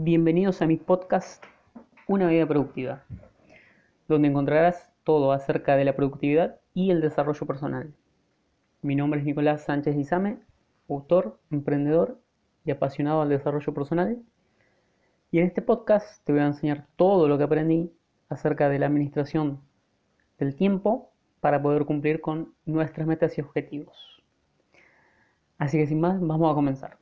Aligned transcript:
Bienvenidos 0.00 0.62
a 0.62 0.66
mi 0.68 0.76
podcast 0.76 1.44
Una 2.06 2.28
vida 2.28 2.46
productiva, 2.46 3.02
donde 4.06 4.28
encontrarás 4.28 4.92
todo 5.02 5.32
acerca 5.32 5.74
de 5.74 5.84
la 5.84 5.96
productividad 5.96 6.60
y 6.72 6.92
el 6.92 7.00
desarrollo 7.00 7.44
personal. 7.48 7.92
Mi 8.80 8.94
nombre 8.94 9.18
es 9.18 9.26
Nicolás 9.26 9.64
Sánchez 9.64 9.96
Izame, 9.96 10.38
autor, 10.88 11.40
emprendedor 11.50 12.20
y 12.64 12.70
apasionado 12.70 13.22
al 13.22 13.28
desarrollo 13.28 13.74
personal. 13.74 14.22
Y 15.32 15.40
en 15.40 15.46
este 15.46 15.62
podcast 15.62 16.24
te 16.24 16.30
voy 16.30 16.42
a 16.42 16.46
enseñar 16.46 16.86
todo 16.94 17.26
lo 17.26 17.36
que 17.36 17.42
aprendí 17.42 17.92
acerca 18.28 18.68
de 18.68 18.78
la 18.78 18.86
administración 18.86 19.60
del 20.38 20.54
tiempo 20.54 21.10
para 21.40 21.60
poder 21.60 21.86
cumplir 21.86 22.20
con 22.20 22.54
nuestras 22.66 23.08
metas 23.08 23.36
y 23.36 23.40
objetivos. 23.40 24.22
Así 25.58 25.76
que 25.76 25.88
sin 25.88 26.00
más, 26.00 26.20
vamos 26.20 26.52
a 26.52 26.54
comenzar. 26.54 26.98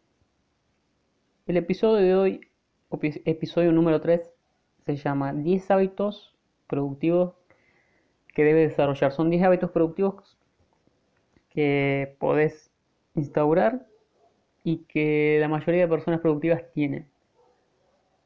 El 1.45 1.59
episodio 1.59 1.97
de 2.03 2.15
hoy 2.15 2.41
episodio 2.91 3.73
número 3.73 4.01
3 4.01 4.31
se 4.85 4.97
llama 4.97 5.33
10 5.33 5.71
hábitos 5.71 6.35
productivos 6.67 7.35
que 8.35 8.45
debes 8.45 8.71
desarrollar. 8.71 9.13
Son 9.13 9.31
10 9.31 9.43
hábitos 9.43 9.71
productivos 9.71 10.37
que 11.51 12.17
podés 12.19 12.71
instaurar 13.15 13.87
y 14.63 14.79
que 14.89 15.39
la 15.41 15.49
mayoría 15.49 15.83
de 15.83 15.89
personas 15.89 16.21
productivas 16.21 16.63
tienen. 16.73 17.09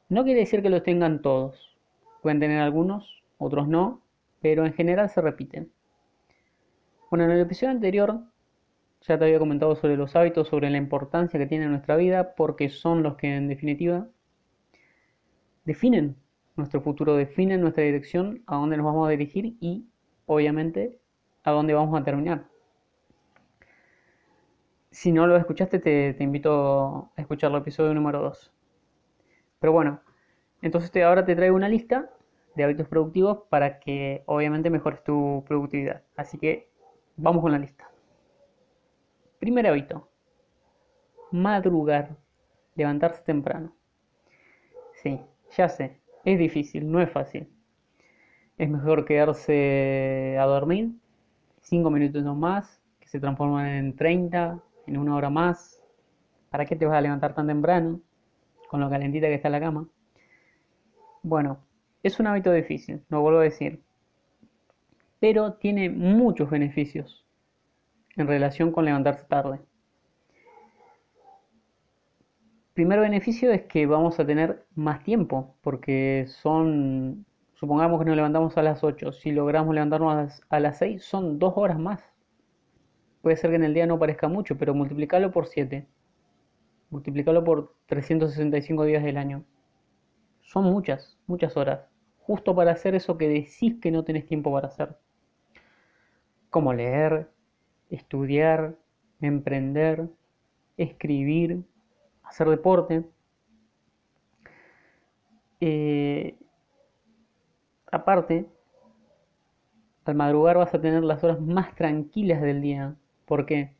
No 0.09 0.23
quiere 0.23 0.41
decir 0.41 0.61
que 0.61 0.69
los 0.69 0.83
tengan 0.83 1.21
todos. 1.21 1.77
Pueden 2.21 2.39
tener 2.39 2.59
algunos, 2.59 3.23
otros 3.37 3.67
no, 3.67 4.01
pero 4.41 4.65
en 4.65 4.73
general 4.73 5.09
se 5.09 5.21
repiten. 5.21 5.71
Bueno, 7.09 7.25
en 7.25 7.31
el 7.31 7.41
episodio 7.41 7.71
anterior 7.71 8.21
ya 9.07 9.17
te 9.17 9.25
había 9.25 9.39
comentado 9.39 9.75
sobre 9.75 9.97
los 9.97 10.15
hábitos, 10.15 10.47
sobre 10.49 10.69
la 10.69 10.77
importancia 10.77 11.39
que 11.39 11.47
tienen 11.47 11.67
en 11.67 11.71
nuestra 11.71 11.95
vida, 11.95 12.35
porque 12.35 12.69
son 12.69 13.03
los 13.03 13.15
que 13.15 13.35
en 13.35 13.47
definitiva 13.47 14.07
definen 15.65 16.15
nuestro 16.55 16.81
futuro, 16.81 17.15
definen 17.15 17.61
nuestra 17.61 17.83
dirección, 17.83 18.43
a 18.45 18.55
dónde 18.55 18.77
nos 18.77 18.85
vamos 18.85 19.07
a 19.07 19.11
dirigir 19.11 19.57
y, 19.59 19.85
obviamente, 20.25 20.99
a 21.43 21.51
dónde 21.51 21.73
vamos 21.73 21.99
a 21.99 22.03
terminar. 22.03 22.45
Si 24.91 25.11
no 25.11 25.25
lo 25.25 25.37
escuchaste, 25.37 25.79
te, 25.79 26.15
invito 26.19 27.11
a 27.15 27.21
escuchar 27.21 27.51
el 27.51 27.57
episodio 27.57 27.93
número 27.93 28.21
2. 28.21 28.53
Pero 29.59 29.71
bueno, 29.71 30.01
entonces 30.61 30.91
ahora 31.03 31.25
te 31.25 31.35
traigo 31.35 31.55
una 31.55 31.69
lista 31.69 32.09
de 32.55 32.63
hábitos 32.65 32.87
productivos 32.87 33.43
para 33.49 33.79
que 33.79 34.23
obviamente 34.25 34.69
mejores 34.69 35.03
tu 35.03 35.45
productividad. 35.47 36.03
Así 36.17 36.37
que 36.37 36.69
vamos 37.15 37.41
con 37.41 37.53
la 37.53 37.59
lista. 37.59 37.89
Primer 39.39 39.65
hábito. 39.67 40.09
Madrugar. 41.31 42.17
Levantarse 42.75 43.21
temprano. 43.23 43.73
Sí, 45.01 45.19
ya 45.57 45.69
sé, 45.69 45.99
es 46.25 46.39
difícil, 46.39 46.91
no 46.91 47.01
es 47.01 47.09
fácil. 47.09 47.47
Es 48.57 48.69
mejor 48.69 49.05
quedarse 49.05 50.37
a 50.39 50.45
dormir 50.45 50.91
5 51.61 51.89
minutos 51.89 52.23
más, 52.35 52.81
que 52.99 53.07
se 53.07 53.19
transforman 53.19 53.67
en 53.67 53.95
30, 53.95 54.59
en 54.87 54.97
una 54.97 55.15
hora 55.15 55.29
más. 55.29 55.81
¿Para 56.49 56.65
qué 56.65 56.75
te 56.75 56.85
vas 56.85 56.97
a 56.97 57.01
levantar 57.01 57.33
tan 57.33 57.47
temprano? 57.47 58.01
Con 58.67 58.81
lo 58.81 58.89
calentita 58.89 59.27
que 59.27 59.35
está 59.35 59.49
la 59.49 59.59
cama. 59.59 59.87
Bueno, 61.23 61.59
es 62.03 62.19
un 62.19 62.27
hábito 62.27 62.51
difícil, 62.51 63.03
no 63.09 63.21
vuelvo 63.21 63.39
a 63.39 63.43
decir. 63.43 63.81
Pero 65.19 65.53
tiene 65.53 65.89
muchos 65.89 66.49
beneficios 66.49 67.25
en 68.15 68.27
relación 68.27 68.71
con 68.71 68.85
levantarse 68.85 69.25
tarde. 69.25 69.59
Primer 72.73 72.99
beneficio 72.99 73.51
es 73.51 73.63
que 73.63 73.85
vamos 73.85 74.19
a 74.19 74.25
tener 74.25 74.65
más 74.75 75.03
tiempo, 75.03 75.55
porque 75.61 76.25
son, 76.27 77.25
supongamos 77.53 77.99
que 77.99 78.05
nos 78.05 78.15
levantamos 78.15 78.57
a 78.57 78.63
las 78.63 78.83
8, 78.83 79.11
si 79.11 79.31
logramos 79.31 79.73
levantarnos 79.73 80.41
a 80.49 80.59
las 80.59 80.77
6, 80.77 81.03
son 81.03 81.39
dos 81.39 81.53
horas 81.55 81.79
más. 81.79 82.01
Puede 83.21 83.37
ser 83.37 83.51
que 83.51 83.57
en 83.57 83.63
el 83.63 83.73
día 83.73 83.85
no 83.85 83.99
parezca 83.99 84.27
mucho, 84.27 84.57
pero 84.57 84.73
multiplicarlo 84.73 85.31
por 85.31 85.47
7, 85.47 85.87
multiplicarlo 86.89 87.43
por 87.43 87.75
365 87.87 88.85
días 88.85 89.03
del 89.03 89.17
año. 89.17 89.43
Son 90.41 90.63
muchas, 90.65 91.17
muchas 91.27 91.55
horas, 91.57 91.81
justo 92.19 92.55
para 92.55 92.71
hacer 92.71 92.95
eso 92.95 93.17
que 93.17 93.27
decís 93.27 93.79
que 93.81 93.91
no 93.91 94.03
tenés 94.03 94.25
tiempo 94.25 94.51
para 94.51 94.67
hacer. 94.67 94.97
Como 96.49 96.73
leer, 96.73 97.29
estudiar, 97.89 98.75
emprender, 99.21 100.09
escribir, 100.77 101.63
hacer 102.31 102.49
deporte. 102.49 103.03
Eh, 105.59 106.35
aparte, 107.91 108.47
al 110.05 110.13
madrugar 110.13 110.57
vas 110.57 110.73
a 110.75 110.79
tener 110.81 111.03
las 111.03 111.23
horas 111.23 111.39
más 111.41 111.73
tranquilas 111.73 112.39
del 112.41 112.61
día. 112.61 112.95
¿Por 113.25 113.47
qué? 113.47 113.71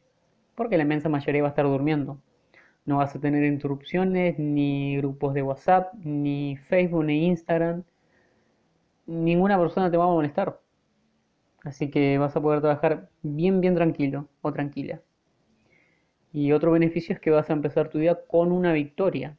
Porque 0.56 0.78
la 0.78 0.84
inmensa 0.84 1.10
mayoría 1.10 1.44
va 1.44 1.50
a 1.50 1.52
estar 1.52 1.66
durmiendo. 1.66 2.20
No 2.86 2.98
vas 2.98 3.16
a 3.16 3.22
tener 3.22 3.44
interrupciones, 3.46 4.40
ni 4.40 4.98
grupos 4.98 5.34
de 5.34 5.44
WhatsApp, 5.44 5.94
ni 6.04 6.58
Facebook, 6.58 7.06
ni 7.06 7.28
Instagram. 7.28 7.84
Ninguna 9.06 9.60
persona 9.60 9.92
te 9.92 9.98
va 9.98 10.06
a 10.06 10.08
molestar. 10.08 10.60
Así 11.64 11.90
que 11.90 12.18
vas 12.18 12.36
a 12.36 12.42
poder 12.42 12.62
trabajar 12.62 13.10
bien, 13.24 13.62
bien 13.62 13.76
tranquilo 13.76 14.28
o 14.42 14.52
tranquila. 14.54 15.02
Y 16.34 16.52
otro 16.53 16.72
beneficio 16.72 17.14
es 17.14 17.19
que 17.19 17.31
vas 17.31 17.50
a 17.50 17.53
empezar 17.53 17.90
tu 17.90 17.97
día 18.00 18.19
con 18.28 18.52
una 18.52 18.74
victoria. 18.74 19.38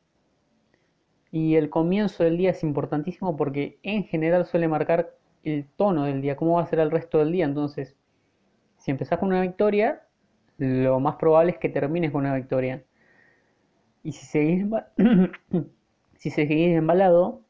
Y 1.31 1.57
el 1.57 1.71
comienzo 1.71 2.25
del 2.25 2.37
día 2.37 2.51
es 2.51 2.63
importantísimo 2.63 3.37
porque 3.37 3.79
en 3.83 4.05
general 4.05 4.45
suele 4.47 4.69
marcar 4.69 5.15
el 5.45 5.67
tono 5.77 6.05
del 6.05 6.21
día, 6.23 6.37
cómo 6.37 6.57
va 6.57 6.63
a 6.63 6.67
ser 6.67 6.79
el 6.79 6.91
resto 6.91 7.19
del 7.19 7.33
día. 7.33 7.47
Entonces, 7.47 7.97
si 8.77 8.91
empezás 8.91 9.19
con 9.19 9.29
una 9.29 9.41
victoria, 9.41 10.03
lo 10.59 11.01
más 11.01 11.17
probable 11.17 11.53
es 11.53 11.59
que 11.59 11.69
termines 11.69 12.13
con 12.13 12.23
una 12.23 12.35
victoria. 12.35 12.85
Y 14.03 14.13
si 14.13 14.27
seguís, 14.27 14.67
si 16.19 16.31
seguís 16.31 16.77
embalado, 16.77 17.43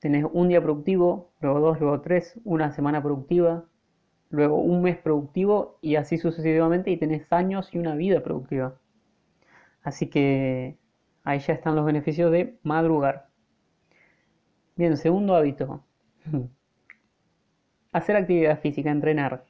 tenés 0.00 0.26
un 0.32 0.48
día 0.48 0.62
productivo, 0.62 1.32
luego 1.40 1.60
dos, 1.60 1.80
luego 1.80 2.00
tres, 2.00 2.38
una 2.44 2.72
semana 2.72 3.02
productiva, 3.02 3.64
luego 4.30 4.56
un 4.56 4.82
mes 4.82 4.96
productivo 4.98 5.78
y 5.80 5.96
así 5.96 6.18
sucesivamente 6.18 6.90
y 6.90 6.96
tenés 6.96 7.32
años 7.32 7.70
y 7.72 7.78
una 7.78 7.94
vida 7.94 8.22
productiva. 8.22 8.78
Así 9.82 10.08
que 10.08 10.76
ahí 11.24 11.38
ya 11.40 11.54
están 11.54 11.76
los 11.76 11.84
beneficios 11.84 12.30
de 12.32 12.58
madrugar. 12.62 13.28
Bien, 14.76 14.96
segundo 14.96 15.34
hábito. 15.34 15.84
Hacer 17.92 18.16
actividad 18.16 18.60
física, 18.60 18.90
entrenar. 18.90 19.44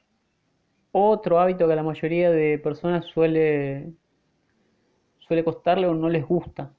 Otro 0.91 1.39
hábito 1.39 1.67
que 1.67 1.73
a 1.73 1.75
la 1.75 1.83
mayoría 1.83 2.31
de 2.31 2.57
personas 2.57 3.05
suele, 3.05 3.93
suele 5.19 5.43
costarle 5.43 5.87
o 5.87 5.93
no 5.93 6.09
les 6.09 6.25
gusta. 6.25 6.73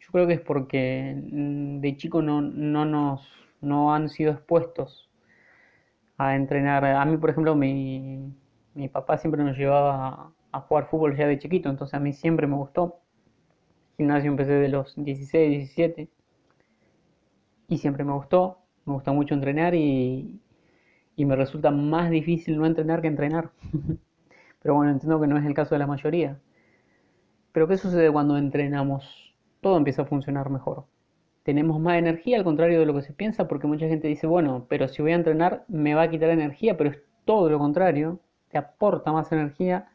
Yo 0.00 0.10
creo 0.12 0.26
que 0.26 0.34
es 0.34 0.40
porque 0.40 1.14
de 1.16 1.96
chico 1.96 2.20
no, 2.20 2.40
no 2.42 2.84
nos 2.84 3.26
no 3.60 3.92
han 3.92 4.08
sido 4.08 4.32
expuestos 4.32 5.07
a 6.18 6.36
entrenar. 6.36 6.84
A 6.84 7.04
mí, 7.04 7.16
por 7.16 7.30
ejemplo, 7.30 7.54
mi, 7.54 8.34
mi 8.74 8.88
papá 8.88 9.18
siempre 9.18 9.42
nos 9.44 9.56
llevaba 9.56 10.32
a, 10.52 10.60
jugar 10.60 10.88
fútbol 10.88 11.16
ya 11.16 11.26
de 11.26 11.38
chiquito, 11.38 11.70
entonces 11.70 11.94
a 11.94 12.00
mí 12.00 12.12
siempre 12.12 12.46
me 12.46 12.56
gustó. 12.56 13.00
Gimnasio 13.96 14.30
empecé 14.30 14.52
de 14.52 14.68
los 14.68 14.94
16, 14.96 15.50
17 15.50 16.08
y 17.68 17.78
siempre 17.78 18.04
me 18.04 18.12
gustó. 18.12 18.58
Me 18.84 18.94
gusta 18.94 19.12
mucho 19.12 19.34
entrenar 19.34 19.74
y, 19.74 20.40
y 21.16 21.24
me 21.24 21.36
resulta 21.36 21.70
más 21.70 22.10
difícil 22.10 22.58
no 22.58 22.66
entrenar 22.66 23.02
que 23.02 23.08
entrenar. 23.08 23.50
Pero 24.62 24.74
bueno, 24.74 24.92
entiendo 24.92 25.20
que 25.20 25.26
no 25.28 25.38
es 25.38 25.46
el 25.46 25.54
caso 25.54 25.74
de 25.74 25.80
la 25.80 25.86
mayoría. 25.86 26.40
Pero 27.52 27.68
¿qué 27.68 27.76
sucede 27.76 28.12
cuando 28.12 28.36
entrenamos? 28.38 29.34
Todo 29.60 29.76
empieza 29.76 30.02
a 30.02 30.06
funcionar 30.06 30.50
mejor 30.50 30.86
tenemos 31.48 31.80
más 31.80 31.96
energía, 31.96 32.36
al 32.36 32.44
contrario 32.44 32.78
de 32.78 32.84
lo 32.84 32.92
que 32.92 33.00
se 33.00 33.14
piensa, 33.14 33.48
porque 33.48 33.66
mucha 33.66 33.88
gente 33.88 34.06
dice, 34.06 34.26
bueno, 34.26 34.66
pero 34.68 34.86
si 34.86 35.00
voy 35.00 35.12
a 35.12 35.14
entrenar 35.14 35.64
me 35.66 35.94
va 35.94 36.02
a 36.02 36.10
quitar 36.10 36.28
energía, 36.28 36.76
pero 36.76 36.90
es 36.90 36.98
todo 37.24 37.48
lo 37.48 37.58
contrario, 37.58 38.20
te 38.50 38.58
aporta 38.58 39.12
más 39.12 39.32
energía, 39.32 39.88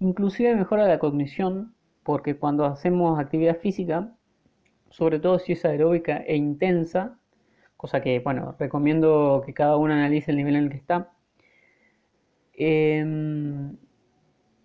inclusive 0.00 0.56
mejora 0.56 0.88
la 0.88 0.98
cognición, 0.98 1.76
porque 2.02 2.36
cuando 2.36 2.64
hacemos 2.64 3.20
actividad 3.20 3.56
física, 3.58 4.16
sobre 4.90 5.20
todo 5.20 5.38
si 5.38 5.52
es 5.52 5.64
aeróbica 5.64 6.16
e 6.26 6.34
intensa, 6.34 7.20
cosa 7.76 8.00
que, 8.00 8.18
bueno, 8.18 8.56
recomiendo 8.58 9.44
que 9.46 9.54
cada 9.54 9.76
uno 9.76 9.94
analice 9.94 10.32
el 10.32 10.38
nivel 10.38 10.56
en 10.56 10.64
el 10.64 10.70
que 10.70 10.76
está, 10.78 11.12
em, 12.54 13.76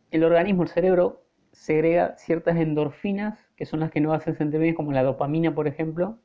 el 0.10 0.24
organismo, 0.24 0.64
el 0.64 0.70
cerebro, 0.70 1.24
segrega 1.52 2.18
ciertas 2.18 2.58
endorfinas, 2.58 3.38
que 3.56 3.68
son 3.68 3.82
las 3.82 3.92
que 3.92 4.02
nos 4.02 4.16
hacen 4.16 4.36
sentir 4.36 4.60
bien, 4.60 4.74
como 4.74 4.92
la 4.92 5.04
dopamina, 5.04 5.54
por 5.54 5.68
ejemplo, 5.68 6.18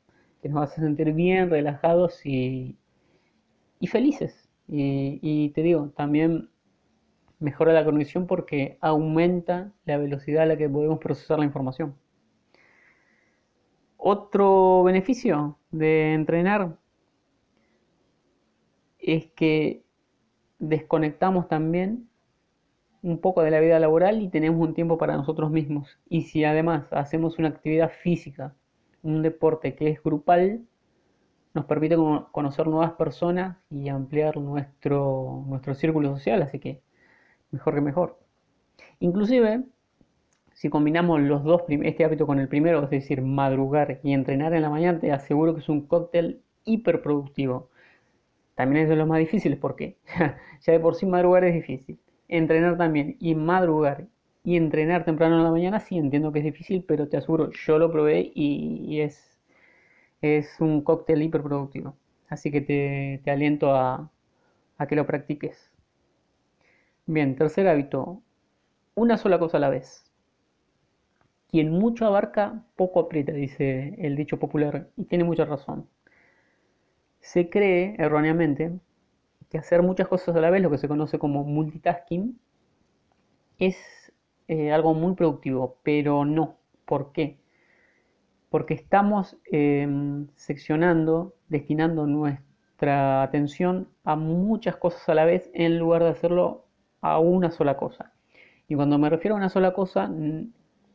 que 0.43 0.49
nos 0.49 0.63
hace 0.63 0.81
sentir 0.81 1.13
bien, 1.13 1.51
relajados 1.51 2.25
y, 2.25 2.77
y 3.81 3.87
felices. 3.87 4.49
Y, 4.69 5.51
te 5.51 5.63
digo, 5.63 5.91
también 5.97 6.51
mejora 7.39 7.73
la 7.73 7.85
conexión 7.85 8.27
porque 8.27 8.79
aumenta 8.81 9.73
la 9.85 9.99
velocidad 9.99 10.45
a 10.45 10.47
la 10.47 10.57
que 10.57 10.69
podemos 10.69 10.99
procesar 10.99 11.39
la 11.39 11.45
información. 11.45 11.95
Otro 13.97 14.83
beneficio 14.85 15.59
de 15.71 16.15
entrenar 16.15 16.79
es 18.99 19.27
que 19.33 19.85
desconectamos 20.59 21.49
también 21.49 22.09
un 23.03 23.21
poco 23.21 23.43
de 23.43 23.51
la 23.51 23.61
vida 23.61 23.79
laboral 23.79 24.21
y 24.23 24.29
tenemos 24.29 24.61
un 24.67 24.75
tiempo 24.75 24.99
para 24.99 25.17
nosotros 25.17 25.51
mismos. 25.51 25.99
Y 26.09 26.23
si 26.23 26.45
además 26.45 26.93
hacemos 26.93 27.39
una 27.39 27.49
actividad 27.49 27.91
física, 28.03 28.55
un 29.03 29.23
deporte 29.23 29.75
que 29.75 29.91
es 29.91 30.03
grupal, 30.03 30.63
nos 31.55 31.65
permite 31.65 31.97
conocer 32.33 32.67
nuevas 32.67 32.93
personas 32.93 33.57
y 33.71 33.89
ampliar 33.89 34.37
nuestro, 34.37 35.45
nuestro 35.47 35.75
círculo 35.75 36.15
social, 36.15 36.43
así 36.43 36.59
que 36.59 36.83
mejor 37.51 37.75
que 37.75 37.81
mejor. 37.81 38.19
Inclusive, 39.01 39.65
si 40.53 40.69
combinamos 40.71 41.21
los 41.21 41.45
dos, 41.45 41.63
este 41.69 42.05
hábito 42.05 42.27
con 42.27 42.41
el 42.41 42.49
primero, 42.49 42.83
es 42.85 42.91
decir, 42.91 43.23
madrugar 43.23 44.01
y 44.03 44.13
entrenar 44.13 44.55
en 44.55 44.63
la 44.63 44.71
mañana, 44.71 45.01
te 45.01 45.13
aseguro 45.13 45.55
que 45.55 45.61
es 45.61 45.69
un 45.69 45.87
cóctel 45.87 46.43
hiperproductivo. 46.65 47.71
También 48.55 48.85
es 48.85 48.89
de 48.89 48.97
los 48.97 49.09
más 49.09 49.19
difíciles 49.19 49.59
porque 49.59 49.99
ya 50.63 50.73
de 50.73 50.81
por 50.81 50.95
sí 50.95 51.07
madrugar 51.07 51.45
es 51.45 51.55
difícil. 51.55 51.99
Entrenar 52.29 52.77
también 52.77 53.17
y 53.21 53.35
madrugar 53.35 54.09
y 54.47 54.57
entrenar 54.57 55.05
temprano 55.05 55.39
en 55.39 55.43
la 55.43 55.51
mañana 55.51 55.81
sí 55.81 55.99
entiendo 55.99 56.31
que 56.31 56.39
es 56.39 56.45
difícil, 56.45 56.85
pero 56.85 57.09
te 57.09 57.17
aseguro, 57.17 57.51
yo 57.51 57.81
lo 57.81 57.91
probé 57.91 58.31
y, 58.33 59.01
es, 59.01 59.41
es 60.23 60.61
un 60.61 60.83
cóctel 60.83 61.21
hiperproductivo. 61.23 61.97
Así 62.29 62.53
que 62.53 62.61
te, 62.61 63.29
aliento 63.29 63.75
a, 63.75 64.09
a 64.79 64.87
que 64.87 64.95
lo 64.95 65.05
practiques. 65.05 65.73
Bien, 67.07 67.35
tercer 67.35 67.67
hábito, 67.67 68.23
una 68.95 69.19
sola 69.19 69.41
cosa 69.41 69.57
a 69.57 69.61
la 69.61 69.69
vez. 69.69 70.05
Quien 71.49 71.73
mucho 71.73 72.07
abarca, 72.07 72.63
poco 72.77 73.01
aprieta, 73.01 73.33
dice 73.33 73.97
el 73.99 74.15
dicho 74.15 74.39
popular, 74.39 74.91
y 74.97 75.07
tiene 75.07 75.25
mucha 75.25 75.45
razón. 75.45 75.89
Se 77.19 77.51
cree 77.51 77.97
erróneamente 77.99 78.79
que 79.51 79.59
hacer 79.59 79.83
muchas 79.83 80.07
cosas 80.07 80.37
a 80.37 80.41
la 80.41 80.51
vez, 80.51 80.63
lo 80.63 80.71
que 80.71 80.79
se 80.79 80.87
conoce 80.87 81.19
como 81.19 81.43
multitasking, 81.43 82.39
es 83.59 83.77
eh, 84.49 84.73
algo 84.73 84.95
muy 84.95 85.15
productivo, 85.15 85.79
pero 85.83 86.25
no. 86.25 86.57
¿Por 86.85 87.13
qué? 87.13 87.39
Porque 88.51 88.75
estamos 88.75 89.37
em, 89.45 90.29
seccionando, 90.37 91.35
destinando 91.49 92.07
nuestra 92.07 93.23
atención 93.23 93.89
a 94.05 94.17
muchas 94.17 94.77
cosas 94.77 95.09
a 95.09 95.15
la 95.15 95.25
vez 95.25 95.51
en 95.55 95.79
lugar 95.79 96.03
de 96.05 96.11
hacerlo 96.11 96.67
a 97.01 97.19
una 97.19 97.51
sola 97.51 97.77
cosa. 97.77 98.13
Y 98.69 98.75
cuando 98.77 98.99
me 98.99 99.11
refiero 99.11 99.35
a 99.35 99.39
una 99.39 99.49
sola 99.49 99.73
cosa, 99.73 100.11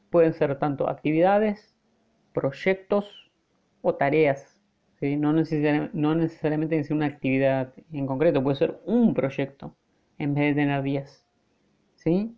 pueden 0.09 0.33
ser 0.33 0.59
tanto 0.59 0.89
actividades, 0.89 1.75
proyectos 2.33 3.31
o 3.81 3.95
tareas. 3.95 4.57
No, 5.01 5.33
necesariamente, 5.33 5.97
no 5.97 6.13
necesariamente 6.13 6.83
ser 6.83 6.95
una 6.95 7.07
actividad 7.07 7.73
en 7.91 8.05
concreto, 8.05 8.43
puede 8.43 8.55
ser 8.57 8.79
un 8.85 9.15
proyecto 9.15 9.75
en 10.19 10.35
vez 10.35 10.55
de 10.55 10.61
tener 10.61 10.83
10. 10.83 11.25
¿sí? 11.95 12.35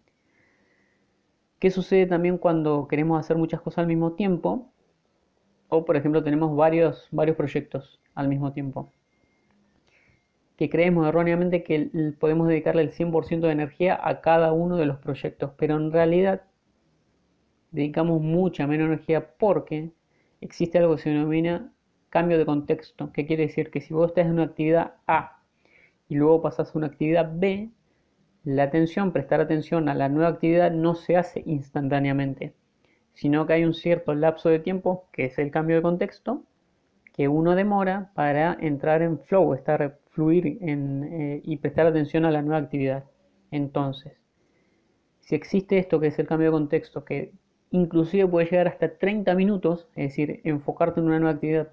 ¿Qué 1.64 1.72
sucede 1.72 2.08
también 2.08 2.38
cuando 2.38 2.90
queremos 2.90 3.18
hacer 3.18 3.38
muchas 3.38 3.62
cosas 3.62 3.78
al 3.78 3.88
mismo 3.88 4.12
tiempo? 4.12 4.70
O 5.70 5.86
por 5.86 5.96
ejemplo 5.96 6.22
tenemos 6.22 6.54
varios, 6.58 7.08
varios 7.10 7.38
proyectos 7.38 8.02
al 8.16 8.28
mismo 8.28 8.52
tiempo 8.52 8.92
que 10.58 10.70
creemos 10.70 11.08
erróneamente 11.08 11.64
que 11.64 11.90
podemos 12.20 12.50
dedicarle 12.50 12.82
el 12.82 12.92
100% 12.92 13.40
de 13.40 13.54
energía 13.54 13.98
a 14.04 14.20
cada 14.20 14.52
uno 14.52 14.76
de 14.76 14.86
los 14.86 14.98
proyectos, 14.98 15.52
pero 15.58 15.78
en 15.78 15.94
realidad 15.94 16.42
dedicamos 17.72 18.22
mucha 18.22 18.68
menos 18.68 18.88
energía 18.88 19.30
porque 19.38 19.94
existe 20.42 20.80
algo 20.80 20.98
que 20.98 21.04
se 21.04 21.12
denomina 21.12 21.72
cambio 22.10 22.38
de 22.38 22.46
contexto, 22.46 23.14
que 23.14 23.26
quiere 23.26 23.48
decir 23.48 23.72
que 23.72 23.80
si 23.80 23.94
vos 23.94 24.10
estás 24.10 24.26
en 24.26 24.34
una 24.34 24.44
actividad 24.44 24.96
A 25.08 25.40
y 26.10 26.16
luego 26.16 26.42
pasas 26.42 26.76
a 26.76 26.78
una 26.78 26.88
actividad 26.88 27.32
B, 27.34 27.70
la 28.44 28.64
atención, 28.64 29.12
prestar 29.12 29.42
atención 29.42 29.90
a 29.90 29.96
la 29.96 30.10
nueva 30.10 30.30
actividad 30.30 30.72
no 30.72 30.96
se 30.96 31.18
hace 31.18 31.44
instantáneamente, 31.46 32.54
sino 33.14 33.46
que 33.46 33.54
hay 33.54 33.64
un 33.66 33.74
cierto 33.74 34.14
lapso 34.14 34.50
de 34.50 34.60
tiempo, 34.60 35.08
que 35.12 35.26
es 35.26 35.38
el 35.40 35.52
cambio 35.52 35.78
de 35.78 35.82
contexto, 35.82 36.44
que 37.14 37.28
uno 37.28 37.56
demora 37.56 38.12
para 38.16 38.58
entrar 38.60 39.02
en 39.02 39.20
flow, 39.20 39.54
estar 39.54 40.00
fluir 40.10 40.60
eh, 40.62 41.42
y 41.44 41.58
prestar 41.58 41.88
atención 41.88 42.26
a 42.26 42.32
la 42.32 42.42
nueva 42.42 42.60
actividad. 42.60 43.06
Entonces, 43.52 44.14
si 45.22 45.36
existe 45.36 45.78
esto 45.78 46.00
que 46.00 46.08
es 46.08 46.20
el 46.20 46.28
cambio 46.28 46.48
de 46.48 46.54
contexto, 46.54 47.06
que 47.06 47.34
inclusive 47.72 48.28
puede 48.28 48.48
llegar 48.48 48.68
hasta 48.68 48.98
30 48.98 49.34
minutos, 49.36 49.88
es 49.96 50.10
decir, 50.10 50.42
enfocarte 50.44 51.00
en 51.00 51.08
una 51.08 51.20
nueva 51.20 51.36
actividad, 51.36 51.70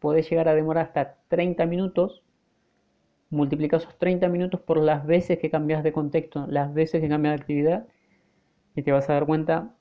puede 0.00 0.22
llegar 0.22 0.48
a 0.48 0.54
demorar 0.54 0.86
hasta 0.86 1.16
30 1.28 1.66
minutos, 1.66 2.22
multiplica 3.34 3.76
esos 3.76 3.96
30 3.98 4.28
minutos 4.28 4.60
por 4.60 4.78
las 4.78 5.06
veces 5.06 5.38
que 5.38 5.50
cambias 5.50 5.82
de 5.82 5.92
contexto, 5.92 6.46
las 6.48 6.72
veces 6.72 7.00
que 7.00 7.08
cambias 7.08 7.36
de 7.36 7.42
actividad, 7.42 7.86
y 8.74 8.82
te 8.82 8.92
vas 8.92 9.08
a 9.10 9.14
dar 9.14 9.26
cuenta 9.26 9.74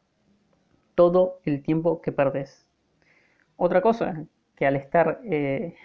todo 0.96 1.40
el 1.46 1.64
tiempo 1.64 2.02
que 2.02 2.12
perdes. 2.12 2.68
Otra 3.58 3.82
cosa, 3.82 4.26
que 4.56 4.66
al 4.68 4.76
estar 4.76 5.22
eh, 5.26 5.76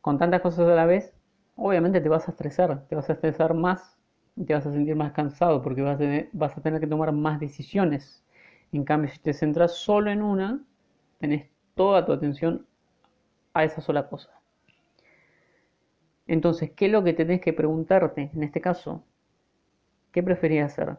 con 0.00 0.18
tantas 0.18 0.40
cosas 0.40 0.68
a 0.68 0.74
la 0.74 0.86
vez, 0.86 1.14
obviamente 1.56 2.00
te 2.00 2.08
vas 2.08 2.28
a 2.28 2.32
estresar, 2.32 2.86
te 2.88 2.94
vas 2.94 3.08
a 3.10 3.14
estresar 3.14 3.54
más 3.54 4.00
te 4.46 4.54
vas 4.54 4.66
a 4.66 4.72
sentir 4.72 4.96
más 4.96 5.12
cansado 5.12 5.62
porque 5.62 5.82
vas 5.82 5.96
a, 5.96 5.98
tener, 5.98 6.28
vas 6.32 6.56
a 6.56 6.60
tener 6.60 6.80
que 6.80 6.86
tomar 6.86 7.12
más 7.12 7.40
decisiones. 7.40 8.24
En 8.72 8.84
cambio, 8.84 9.10
si 9.10 9.18
te 9.18 9.32
centras 9.32 9.74
solo 9.74 10.10
en 10.10 10.22
una, 10.22 10.62
tenés 11.18 11.48
toda 11.74 12.04
tu 12.04 12.12
atención 12.12 12.66
a 13.54 13.64
esa 13.64 13.80
sola 13.80 14.08
cosa. 14.08 14.30
Entonces, 16.30 16.70
¿qué 16.70 16.86
es 16.86 16.92
lo 16.92 17.02
que 17.02 17.12
tenés 17.12 17.40
que 17.40 17.52
preguntarte 17.52 18.30
en 18.32 18.44
este 18.44 18.60
caso? 18.60 19.04
¿Qué 20.12 20.22
preferías 20.22 20.72
hacer? 20.72 20.96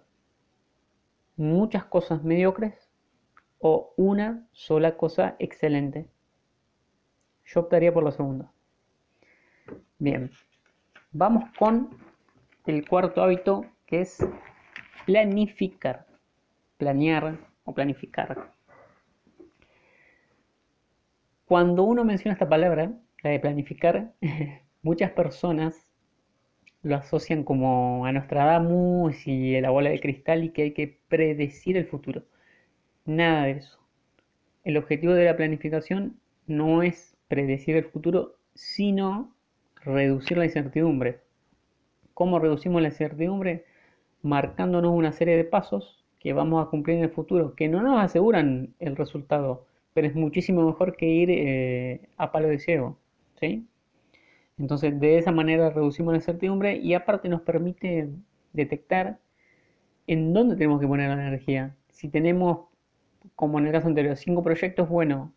¿Muchas 1.37 1.85
cosas 1.85 2.21
mediocres 2.21 2.91
o 3.59 3.93
una 3.95 4.45
sola 4.51 4.97
cosa 4.97 5.37
excelente? 5.39 6.09
Yo 7.45 7.61
optaría 7.61 7.93
por 7.93 8.03
la 8.03 8.11
segunda. 8.11 8.51
Bien, 9.99 10.31
Vamos 11.13 11.45
con 11.57 11.89
el 12.65 12.85
cuarto 12.85 13.23
hábito 13.23 13.65
que 13.85 14.01
es 14.01 14.17
planificar. 15.05 16.07
Planear 16.77 17.37
o 17.63 17.73
planificar. 17.73 18.51
Cuando 21.45 21.83
uno 21.83 22.03
menciona 22.03 22.33
esta 22.33 22.49
palabra, 22.49 22.91
la 23.23 23.29
de 23.29 23.39
planificar, 23.39 24.13
muchas 24.83 25.11
personas 25.11 25.91
lo 26.83 26.95
asocian 26.95 27.43
como 27.43 28.05
a 28.05 28.11
Nostradamus 28.11 29.27
y 29.27 29.55
a 29.55 29.61
la 29.61 29.69
bola 29.69 29.89
de 29.91 29.99
cristal 29.99 30.43
y 30.43 30.49
que 30.49 30.63
hay 30.63 30.71
que 30.73 30.99
predecir 31.07 31.77
el 31.77 31.85
futuro. 31.85 32.23
Nada 33.05 33.45
de 33.45 33.51
eso. 33.51 33.79
El 34.63 34.77
objetivo 34.77 35.13
de 35.13 35.25
la 35.25 35.37
planificación 35.37 36.19
no 36.47 36.83
es 36.83 37.17
predecir 37.27 37.75
el 37.75 37.85
futuro, 37.85 38.35
sino 38.53 39.33
reducir 39.83 40.37
la 40.37 40.45
incertidumbre. 40.45 41.21
¿Cómo 42.13 42.39
reducimos 42.39 42.81
la 42.81 42.89
incertidumbre? 42.89 43.65
Marcándonos 44.21 44.93
una 44.93 45.11
serie 45.11 45.37
de 45.37 45.43
pasos 45.43 46.03
que 46.19 46.33
vamos 46.33 46.65
a 46.65 46.69
cumplir 46.69 46.97
en 46.97 47.03
el 47.03 47.09
futuro, 47.09 47.55
que 47.55 47.67
no 47.67 47.81
nos 47.81 47.99
aseguran 48.03 48.75
el 48.79 48.95
resultado, 48.95 49.65
pero 49.93 50.07
es 50.07 50.15
muchísimo 50.15 50.65
mejor 50.65 50.95
que 50.95 51.07
ir 51.07 51.29
eh, 51.31 52.01
a 52.17 52.31
palo 52.31 52.47
de 52.47 52.59
ciego. 52.59 52.99
¿sí? 53.39 53.65
Entonces, 54.61 54.99
de 54.99 55.17
esa 55.17 55.31
manera 55.31 55.69
reducimos 55.71 56.13
la 56.13 56.19
incertidumbre 56.19 56.77
y 56.77 56.93
aparte 56.93 57.29
nos 57.29 57.41
permite 57.41 58.09
detectar 58.53 59.19
en 60.07 60.33
dónde 60.33 60.55
tenemos 60.55 60.79
que 60.81 60.87
poner 60.87 61.09
la 61.09 61.27
energía. 61.27 61.75
Si 61.89 62.09
tenemos, 62.09 62.67
como 63.35 63.59
en 63.59 63.67
el 63.67 63.71
caso 63.73 63.87
anterior, 63.87 64.15
cinco 64.17 64.43
proyectos, 64.43 64.89
bueno, 64.89 65.33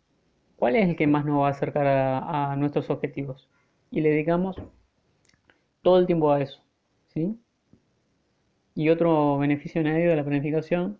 ¿cuál 0.57 0.75
es 0.75 0.87
el 0.89 0.95
que 0.95 1.07
más 1.07 1.25
nos 1.25 1.41
va 1.41 1.47
a 1.47 1.51
acercar 1.51 1.87
a 1.87 2.55
nuestros 2.55 2.89
objetivos? 2.89 3.49
y 3.95 4.01
le 4.01 4.09
dedicamos 4.09 4.57
todo 5.81 5.99
el 5.99 6.05
tiempo 6.05 6.31
a 6.31 6.41
eso. 6.41 6.61
¿sí? 7.07 7.39
Y 8.75 8.89
otro 8.89 9.37
beneficio 9.37 9.79
añadido 9.81 10.09
de 10.09 10.17
la 10.17 10.25
planificación 10.25 10.99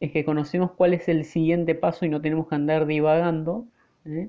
es 0.00 0.12
que 0.12 0.24
conocemos 0.24 0.72
cuál 0.72 0.92
es 0.92 1.08
el 1.08 1.24
siguiente 1.24 1.74
paso 1.74 2.04
y 2.04 2.10
no 2.10 2.20
tenemos 2.20 2.46
que 2.46 2.54
andar 2.54 2.86
divagando 2.86 3.66
¿eh? 4.04 4.28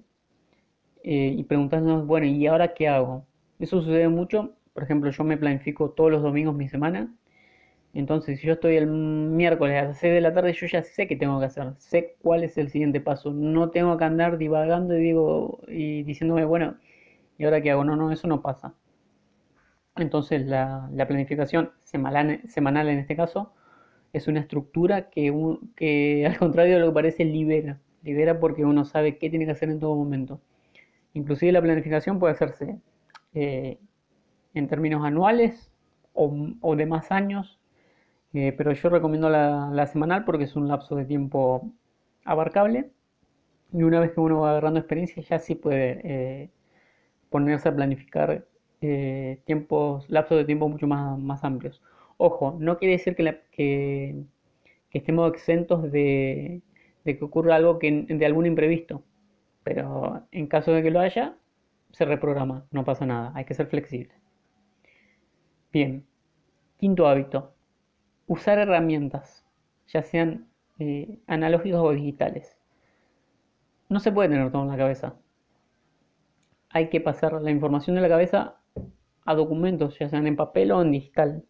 Eh, 1.03 1.35
y 1.37 1.43
preguntándonos, 1.43 2.05
bueno, 2.05 2.27
¿y 2.27 2.47
ahora 2.47 2.73
qué 2.73 2.87
hago? 2.87 3.25
Eso 3.59 3.81
sucede 3.81 4.07
mucho, 4.09 4.55
por 4.73 4.83
ejemplo, 4.83 5.11
yo 5.11 5.23
me 5.23 5.37
planifico 5.37 5.91
todos 5.91 6.11
los 6.11 6.21
domingos 6.21 6.55
mi 6.55 6.67
semana, 6.69 7.13
entonces 7.93 8.39
si 8.39 8.47
yo 8.47 8.53
estoy 8.53 8.77
el 8.77 8.87
miércoles 8.87 9.81
a 9.81 9.85
las 9.87 9.99
6 9.99 10.13
de 10.13 10.21
la 10.21 10.33
tarde, 10.33 10.53
yo 10.53 10.67
ya 10.67 10.83
sé 10.83 11.07
qué 11.07 11.15
tengo 11.15 11.39
que 11.39 11.47
hacer, 11.47 11.73
sé 11.77 12.15
cuál 12.21 12.43
es 12.43 12.57
el 12.57 12.69
siguiente 12.69 13.01
paso, 13.01 13.31
no 13.33 13.71
tengo 13.71 13.97
que 13.97 14.05
andar 14.05 14.37
divagando 14.37 14.97
y, 14.97 15.01
digo, 15.01 15.61
y 15.67 16.03
diciéndome, 16.03 16.45
bueno, 16.45 16.77
¿Y 17.41 17.45
ahora 17.45 17.59
qué 17.59 17.71
hago? 17.71 17.83
No, 17.83 17.95
no, 17.95 18.11
eso 18.11 18.27
no 18.27 18.43
pasa. 18.43 18.75
Entonces 19.95 20.45
la, 20.45 20.87
planificación 21.07 21.71
semanal, 21.83 22.89
en 22.89 22.99
este 22.99 23.15
caso 23.15 23.53
es 24.13 24.27
una 24.27 24.41
estructura 24.41 25.09
que, 25.09 25.33
que 25.75 26.25
al 26.27 26.37
contrario 26.37 26.77
lo 26.77 26.87
que 26.87 26.93
parece 26.93 27.25
libera. 27.25 27.79
libera 28.03 28.39
porque 28.39 28.63
uno 28.63 28.85
sabe 28.85 29.17
qué 29.17 29.31
tiene 29.31 29.45
que 29.45 29.51
hacer 29.53 29.69
en 29.71 29.79
todo 29.79 29.95
momento. 29.95 30.39
Inclusive 31.13 31.51
la 31.51 31.61
planificación 31.61 32.19
puede 32.19 32.33
hacerse 32.33 32.79
eh, 33.33 33.77
en 34.53 34.67
términos 34.67 35.03
anuales 35.05 35.71
o, 36.13 36.75
de 36.75 36.85
más 36.85 37.11
años, 37.11 37.59
eh, 38.33 38.53
pero 38.57 38.73
yo 38.73 38.89
recomiendo 38.89 39.29
la, 39.29 39.87
semanal 39.87 40.25
porque 40.25 40.45
es 40.45 40.55
un 40.55 40.67
lapso 40.67 40.95
de 40.95 41.05
tiempo 41.05 41.71
abarcable 42.25 42.91
y 43.73 43.83
una 43.83 43.99
vez 43.99 44.11
que 44.11 44.19
uno 44.19 44.41
va 44.41 44.51
agarrando 44.51 44.79
experiencia 44.79 45.23
ya 45.23 45.39
sí 45.39 45.55
puede 45.55 46.01
eh, 46.03 46.49
ponerse 47.29 47.69
a 47.69 47.75
planificar 47.75 48.45
tiempos, 49.45 50.09
lapsos 50.09 50.37
de 50.39 50.45
tiempo 50.45 50.67
mucho 50.67 50.87
más, 50.87 51.17
más 51.19 51.43
amplios. 51.43 51.81
Ojo, 52.17 52.55
no 52.59 52.77
quiere 52.77 52.93
decir 52.93 53.15
que, 53.15 54.23
estemos 54.91 55.33
exentos 55.33 55.91
de, 55.91 56.61
que 57.03 57.17
ocurra 57.21 57.55
algo 57.55 57.79
que, 57.79 58.05
de 58.07 58.25
algún 58.27 58.45
imprevisto, 58.45 59.03
pero 59.63 60.25
en 60.31 60.47
caso 60.47 60.71
de 60.71 60.83
que 60.83 60.91
lo 60.91 60.99
haya, 60.99 61.35
se 61.91 62.05
reprograma, 62.05 62.65
no 62.71 62.83
pasa 62.85 63.05
nada, 63.05 63.31
hay 63.35 63.45
que 63.45 63.53
ser 63.53 63.67
flexible. 63.67 64.13
Bien, 65.71 66.05
quinto 66.77 67.07
hábito, 67.07 67.53
usar 68.27 68.59
herramientas, 68.59 69.45
ya 69.87 70.01
sean 70.03 70.47
eh, 70.79 71.19
analógicas 71.27 71.81
o 71.81 71.91
digitales. 71.91 72.57
No 73.89 73.99
se 73.99 74.11
puede 74.11 74.29
tener 74.29 74.51
todo 74.51 74.63
en 74.63 74.69
la 74.69 74.77
cabeza. 74.77 75.15
Hay 76.69 76.89
que 76.89 77.01
pasar 77.01 77.33
la 77.41 77.51
información 77.51 77.95
de 77.95 78.01
la 78.01 78.09
cabeza 78.09 78.57
a 79.25 79.35
documentos, 79.35 79.99
ya 79.99 80.09
sean 80.09 80.27
en 80.27 80.35
papel 80.35 80.71
o 80.71 80.81
en 80.81 80.91
digital 80.91 81.43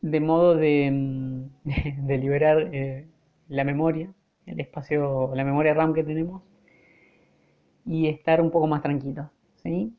de 0.00 0.20
modo 0.20 0.54
de, 0.54 0.90
mm, 0.90 1.50
liberar 2.08 2.70
eh, 2.72 3.08
la 3.48 3.64
memoria, 3.64 4.12
el 4.46 4.60
espacio, 4.60 5.32
la 5.34 5.44
memoria 5.44 5.74
RAM 5.74 5.94
que 5.94 6.04
tenemos 6.04 6.42
y 7.86 8.08
estar 8.08 8.40
un 8.40 8.50
poco 8.50 8.66
más 8.66 8.82
tranquilo. 8.82 9.30
¿sí? 9.62 9.92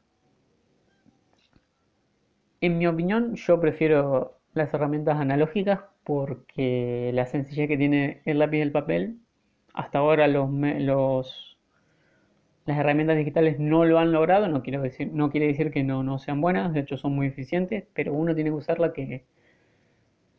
En 2.62 2.78
mi 2.78 2.88
opinión, 2.88 3.36
yo 3.36 3.60
prefiero 3.60 4.40
las 4.54 4.74
herramientas 4.74 5.18
analógicas 5.18 5.80
porque 6.04 7.12
la 7.14 7.26
sencillez 7.26 7.68
que 7.68 7.78
tiene 7.78 8.22
el 8.26 8.40
lápiz 8.40 8.58
y 8.58 8.62
el 8.62 8.72
papel, 8.72 9.20
hasta 9.74 10.00
ahora 10.00 10.28
los, 10.28 10.50
los 10.52 11.58
las 12.68 12.78
herramientas 12.78 13.18
digitales 13.18 13.60
no 13.60 13.86
lo 13.86 13.98
han 13.98 14.12
logrado, 14.12 14.48
no, 14.50 14.62
quiero 14.62 14.82
decir, 14.82 15.10
no 15.14 15.32
quiere 15.32 15.48
decir 15.48 15.72
que 15.72 15.84
no, 15.84 16.04
no 16.04 16.20
sean 16.20 16.42
buenas, 16.42 16.74
de 16.74 16.82
hecho 16.82 16.98
son 16.98 17.16
muy 17.16 17.28
eficientes, 17.28 17.86
pero 17.94 18.14
uno 18.14 18.36
tiene 18.36 18.50
que 18.50 18.58
usar 18.58 18.80
la 18.80 18.92
que, 18.92 19.26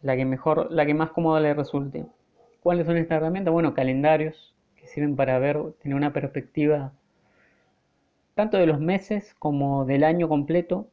la 0.02 0.14
que 0.14 0.26
mejor, 0.26 0.70
la 0.70 0.84
que 0.84 0.92
más 0.92 1.10
cómoda 1.10 1.40
le 1.40 1.54
resulte. 1.54 2.04
¿Cuáles 2.62 2.86
son 2.86 2.98
estas 2.98 3.16
herramientas? 3.16 3.52
Bueno, 3.52 3.72
calendarios 3.72 4.54
que 4.76 4.86
sirven 4.86 5.16
para 5.16 5.38
ver, 5.38 5.58
tener 5.80 5.96
una 5.96 6.12
perspectiva 6.12 6.92
tanto 8.38 8.57
de 8.57 8.66
los 8.66 8.78
meses 8.78 9.35
como 9.40 9.85
del 9.85 10.04
año 10.04 10.28
completo 10.28 10.92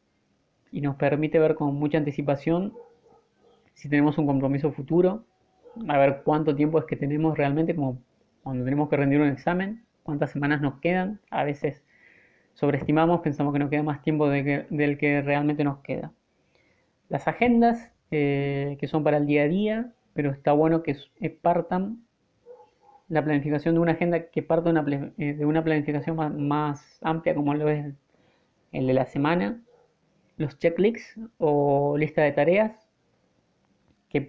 y 0.71 0.81
nos 0.81 0.95
permite 0.95 1.37
ver 1.37 1.53
con 1.53 1.75
mucha 1.75 1.99
anticipación 1.99 2.73
si 3.75 3.87
tenemos 3.87 4.17
un 4.17 4.25
compromiso 4.25 4.71
futuro, 4.71 5.25
a 5.87 5.95
ver 5.99 6.23
cuánto 6.23 6.55
tiempo 6.55 6.79
es 6.79 6.85
que 6.85 6.95
tenemos 6.95 7.37
realmente, 7.37 7.75
como 7.75 8.01
cuando 8.41 8.65
tenemos 8.65 8.89
que 8.89 8.97
rendir 8.97 9.21
un 9.21 9.27
examen, 9.27 9.85
cuántas 10.01 10.31
semanas 10.31 10.59
nos 10.59 10.79
quedan, 10.79 11.19
a 11.29 11.43
veces 11.43 11.83
sobreestimamos, 12.55 13.21
pensamos 13.21 13.53
que 13.53 13.59
nos 13.59 13.69
queda 13.69 13.83
más 13.83 14.01
tiempo 14.01 14.27
del 14.27 14.97
que 14.97 15.21
realmente 15.21 15.63
nos 15.63 15.81
queda. 15.81 16.13
Las 17.09 17.27
agendas 17.27 17.91
eh, 18.09 18.75
que 18.79 18.87
son 18.87 19.03
para 19.03 19.17
el 19.17 19.27
día 19.27 19.43
a 19.43 19.47
día, 19.47 19.93
pero 20.15 20.31
está 20.31 20.51
bueno 20.53 20.81
que 20.81 20.97
partan 21.43 22.07
la 23.07 23.23
planificación 23.23 23.75
de 23.75 23.81
una 23.81 23.93
agenda 23.93 24.29
que 24.29 24.45
una, 24.49 24.85
eh, 25.17 25.33
de 25.33 25.45
una 25.45 25.63
planificación 25.63 26.47
más, 26.47 26.99
amplia 27.01 27.35
como 27.35 27.53
lo 27.53 27.69
es 27.69 27.93
el 28.71 28.87
de 28.87 28.93
la 28.93 29.05
semana, 29.05 29.61
los 30.37 30.57
checklists 30.59 31.19
o 31.37 31.97
lista 31.97 32.23
de 32.23 32.31
tareas 32.31 32.89
que, 34.09 34.27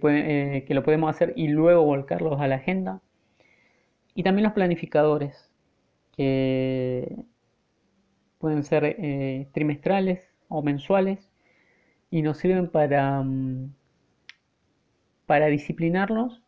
que 0.67 0.73
lo 0.73 0.83
podemos 0.83 1.09
hacer 1.09 1.33
y 1.35 1.47
luego 1.47 1.83
volcarlos 1.83 2.39
a 2.39 2.47
la 2.47 2.55
agenda. 2.55 3.01
Y 4.15 4.23
también 4.23 4.43
los 4.43 4.53
planificadores 4.53 5.51
que 6.15 7.15
pueden 8.39 8.63
ser 8.63 8.97
trimestrales 9.53 10.21
o 10.49 10.61
mensuales 10.61 11.29
y 12.09 12.21
nos 12.21 12.37
sirven 12.37 12.69
para, 12.69 13.21
mm, 13.21 13.73
para 15.25 15.47
disciplinarnos 15.47 16.41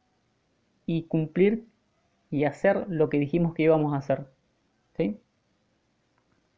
y 0.85 1.03
cumplir 1.03 1.65
y 2.31 2.43
hacer 2.43 2.85
lo 2.89 3.09
que 3.09 3.19
dijimos 3.19 3.53
que 3.53 3.63
íbamos 3.63 3.93
a 3.93 3.97
hacer. 3.97 4.27
¿sí? 4.97 5.19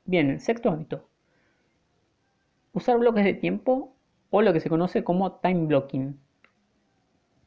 Bien, 0.06 0.30
el 0.30 0.40
sexto 0.40 0.70
hábito. 0.70 1.08
Usar 2.74 2.98
bloques 2.98 3.24
de 3.24 3.34
tiempo 3.34 3.94
o 4.30 4.42
lo 4.42 4.54
que 4.54 4.60
se 4.60 4.70
conoce 4.70 5.04
como 5.04 5.34
time 5.34 5.68
blocking. 5.68 6.20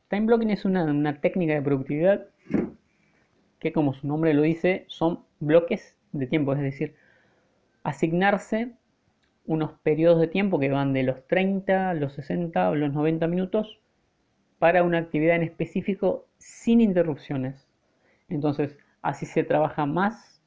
Time 0.08 0.26
blocking 0.26 0.50
es 0.50 0.64
una, 0.64 0.84
una 0.84 1.20
técnica 1.20 1.54
de 1.54 1.62
productividad 1.62 2.26
que 3.58 3.72
como 3.72 3.94
su 3.94 4.06
nombre 4.06 4.34
lo 4.34 4.42
dice 4.42 4.84
son 4.88 5.24
bloques 5.40 5.96
de 6.12 6.26
tiempo, 6.26 6.52
es 6.52 6.60
decir, 6.60 6.94
asignarse 7.82 8.72
unos 9.46 9.72
periodos 9.82 10.20
de 10.20 10.28
tiempo 10.28 10.58
que 10.58 10.70
van 10.70 10.92
de 10.92 11.02
los 11.02 11.26
30, 11.26 11.94
los 11.94 12.12
60 12.14 12.70
o 12.70 12.74
los 12.74 12.92
90 12.92 13.26
minutos 13.26 13.80
para 14.58 14.82
una 14.82 14.98
actividad 14.98 15.36
en 15.36 15.42
específico 15.42 16.26
sin 16.38 16.80
interrupciones. 16.80 17.63
Entonces, 18.36 18.76
así 19.02 19.26
se 19.26 19.44
trabaja 19.44 19.86
más, 19.86 20.42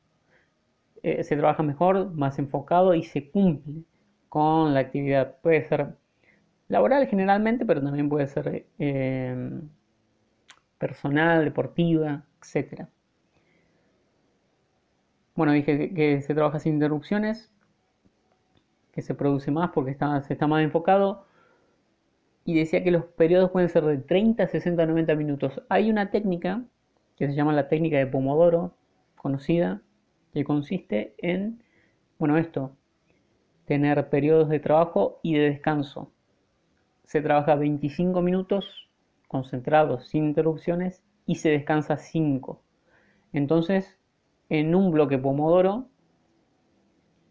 eh, 1.03 1.23
se 1.23 1.35
trabaja 1.37 1.63
mejor, 1.63 2.13
más 2.13 2.39
enfocado 2.39 2.93
y 2.93 3.03
se 3.03 3.29
cumple 3.29 3.83
con 4.29 4.73
la 4.73 4.81
actividad. 4.81 5.37
Puede 5.41 5.63
ser 5.67 5.95
laboral 6.67 7.07
generalmente, 7.07 7.65
pero 7.65 7.81
también 7.81 8.09
puede 8.09 8.27
ser 8.27 8.65
eh, 8.79 9.61
personal, 10.77 11.45
deportiva, 11.45 12.23
etc. 12.41 12.87
Bueno, 15.35 15.53
dije 15.53 15.93
que 15.93 16.21
se 16.21 16.33
trabaja 16.33 16.59
sin 16.59 16.75
interrupciones 16.75 17.51
que 18.97 19.03
se 19.03 19.13
produce 19.13 19.51
más 19.51 19.69
porque 19.71 19.93
se 19.93 20.33
está 20.33 20.47
más 20.47 20.63
enfocado. 20.63 21.27
Y 22.45 22.57
decía 22.57 22.83
que 22.83 22.89
los 22.89 23.05
periodos 23.05 23.51
pueden 23.51 23.69
ser 23.69 23.83
de 23.85 23.97
30, 23.97 24.47
60, 24.47 24.85
90 24.87 25.15
minutos. 25.15 25.61
Hay 25.69 25.91
una 25.91 26.09
técnica 26.09 26.63
que 27.17 27.27
se 27.27 27.33
llama 27.33 27.53
la 27.53 27.67
técnica 27.67 27.97
de 27.97 28.07
Pomodoro, 28.07 28.73
conocida, 29.15 29.81
que 30.33 30.43
consiste 30.43 31.15
en, 31.17 31.63
bueno, 32.19 32.37
esto, 32.37 32.75
tener 33.65 34.09
periodos 34.09 34.49
de 34.49 34.59
trabajo 34.59 35.19
y 35.23 35.33
de 35.33 35.49
descanso. 35.49 36.11
Se 37.03 37.21
trabaja 37.21 37.55
25 37.55 38.21
minutos 38.21 38.89
concentrados, 39.27 40.07
sin 40.07 40.25
interrupciones, 40.25 41.03
y 41.25 41.35
se 41.35 41.49
descansa 41.49 41.97
5. 41.97 42.61
Entonces, 43.33 43.97
en 44.49 44.75
un 44.75 44.91
bloque 44.91 45.17
Pomodoro 45.17 45.87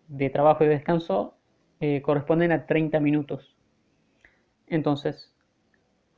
de 0.08 0.30
trabajo 0.30 0.64
y 0.64 0.68
descanso 0.68 1.34
eh, 1.80 2.02
corresponden 2.02 2.52
a 2.52 2.66
30 2.66 3.00
minutos. 3.00 3.56
Entonces, 4.66 5.32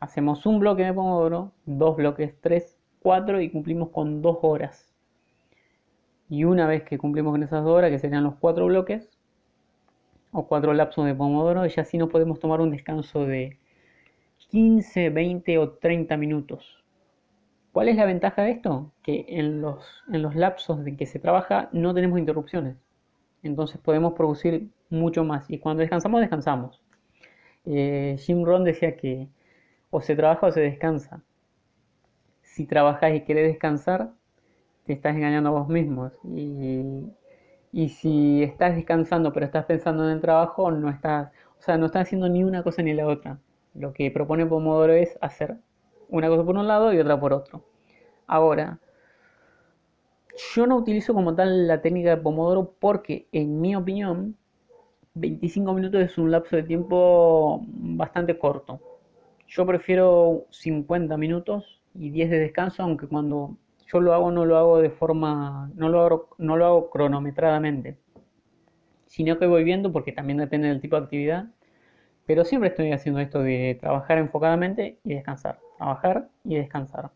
hacemos 0.01 0.47
un 0.47 0.59
bloque 0.59 0.85
de 0.85 0.93
Pomodoro, 0.93 1.53
dos 1.67 1.97
bloques, 1.97 2.35
tres, 2.41 2.78
cuatro 3.03 3.41
y 3.41 3.51
cumplimos 3.51 3.91
con 3.91 4.23
dos 4.23 4.39
horas. 4.43 4.89
Y 6.29 6.45
una 6.45 6.67
vez 6.67 6.83
que 6.83 6.99
cumplimos 6.99 7.33
con 7.33 7.43
esas 7.43 7.65
dos 7.65 7.73
horas, 7.73 7.91
que 7.91 7.99
serían 7.99 8.25
los 8.25 8.35
cuatro 8.37 8.67
bloques, 8.67 9.09
o 10.33 10.47
cuatro 10.47 10.75
lapsos 10.75 11.07
de 11.07 11.15
Pomodoro, 11.15 11.67
ya 11.67 11.85
sí 11.85 11.99
nos 11.99 12.11
podemos 12.11 12.39
tomar 12.39 12.61
un 12.61 12.71
descanso 12.71 13.25
de 13.25 13.59
15, 14.51 15.11
20 15.11 15.59
o 15.59 15.71
30 15.71 16.17
minutos. 16.17 16.85
¿Cuál 17.73 17.89
es 17.89 17.97
la 17.97 18.07
ventaja 18.07 18.43
de 18.43 18.53
esto? 18.53 18.93
Que 19.03 19.25
en 19.29 19.61
los, 19.61 19.85
en 20.13 20.23
los 20.23 20.35
lapsos 20.35 20.87
en 20.87 20.97
que 20.97 21.07
se 21.07 21.19
trabaja 21.19 21.69
no 21.73 21.95
tenemos 21.95 22.19
interrupciones. 22.19 22.77
Entonces 23.43 23.81
podemos 23.81 24.15
producir 24.15 24.69
mucho 24.91 25.25
más. 25.25 25.49
Y 25.51 25.59
cuando 25.59 25.81
descansamos, 25.81 26.21
descansamos. 26.21 26.83
Eh, 27.67 28.17
Jim 28.19 28.45
Rohn 28.45 28.65
decía 28.65 28.97
que 28.97 29.29
o 29.91 30.01
se 30.01 30.17
trabaja 30.17 30.47
o 30.47 30.53
se 30.53 30.61
descansa. 30.61 31.23
Si 32.59 32.67
trabajas 32.67 33.15
y 33.15 33.21
quieres 33.21 33.47
descansar, 33.47 34.11
te 34.85 34.93
estás 34.93 35.15
engañando 35.15 35.51
a 35.51 35.61
vos 35.61 35.69
mismos. 35.69 36.13
Y, 36.25 37.89
si 37.89 38.43
estás 38.43 38.75
descansando 38.75 39.33
pero 39.33 39.47
estás 39.47 39.65
pensando 39.65 40.05
en 40.05 40.17
el 40.17 40.21
trabajo, 40.21 40.69
no 40.73 40.91
estás, 40.91 41.31
o 41.57 41.63
sea, 41.63 41.79
no 41.79 41.87
estás 41.87 42.09
haciendo 42.09 42.29
ni 42.29 42.43
una 42.43 42.65
cosa 42.65 42.83
ni 42.83 42.95
la 42.95 43.07
otra. 43.07 43.39
Lo 43.75 43.93
que 43.93 44.11
propone 44.11 44.45
Pomodoro 44.45 44.93
es 44.93 45.17
hacer 45.21 45.59
una 46.09 46.27
cosa 46.27 46.45
por 46.45 46.57
un 46.57 46.67
lado 46.67 46.93
y 46.93 46.99
otra 46.99 47.21
por 47.21 47.33
otro. 47.33 47.63
Ahora, 48.27 48.81
yo 50.53 50.67
no 50.67 50.79
utilizo 50.79 51.15
como 51.15 51.37
tal 51.37 51.69
la 51.69 51.81
técnica 51.81 52.11
de 52.11 52.17
Pomodoro 52.17 52.75
porque, 52.81 53.29
en 53.31 53.61
mi 53.61 53.77
opinión, 53.77 54.37
25 55.15 55.75
minutos 55.75 56.01
es 56.01 56.19
un 56.19 56.33
lapso 56.33 56.57
de 56.57 56.65
tiempo 56.65 57.65
bastante 57.69 58.37
corto. 58.37 58.81
Yo 59.47 59.65
prefiero 59.65 60.47
50 60.51 61.17
minutos 61.17 61.78
y 61.99 62.11
10 62.11 62.31
de 62.31 62.39
descanso, 62.39 62.83
aunque 62.83 63.07
cuando 63.09 63.57
yo 63.87 64.01
lo 64.01 64.15
hago, 64.15 64.31
no 64.31 64.45
lo 64.45 64.57
hago 64.57 64.79
de 64.79 64.91
forma, 64.91 65.71
no 65.75 65.89
lo 65.89 66.01
hago, 66.03 66.29
no 66.39 66.57
lo 66.57 66.67
hago 66.67 66.91
cronometradamente, 66.91 67.99
sino 69.07 69.39
que 69.39 69.47
voy 69.47 69.65
viendo 69.65 69.93
porque 69.93 70.13
también 70.13 70.39
depende 70.39 70.69
del 70.69 70.81
tipo 70.81 70.97
de 70.97 71.03
actividad, 71.03 71.47
pero 72.27 72.45
siempre 72.45 72.71
estoy 72.71 72.93
haciendo 72.93 73.21
esto 73.21 73.41
de 73.43 73.77
trabajar 73.81 74.19
enfocadamente 74.19 74.99
y 75.03 75.15
descansar, 75.15 75.59
trabajar 75.79 76.29
y 76.45 76.57
descansar. 76.57 77.11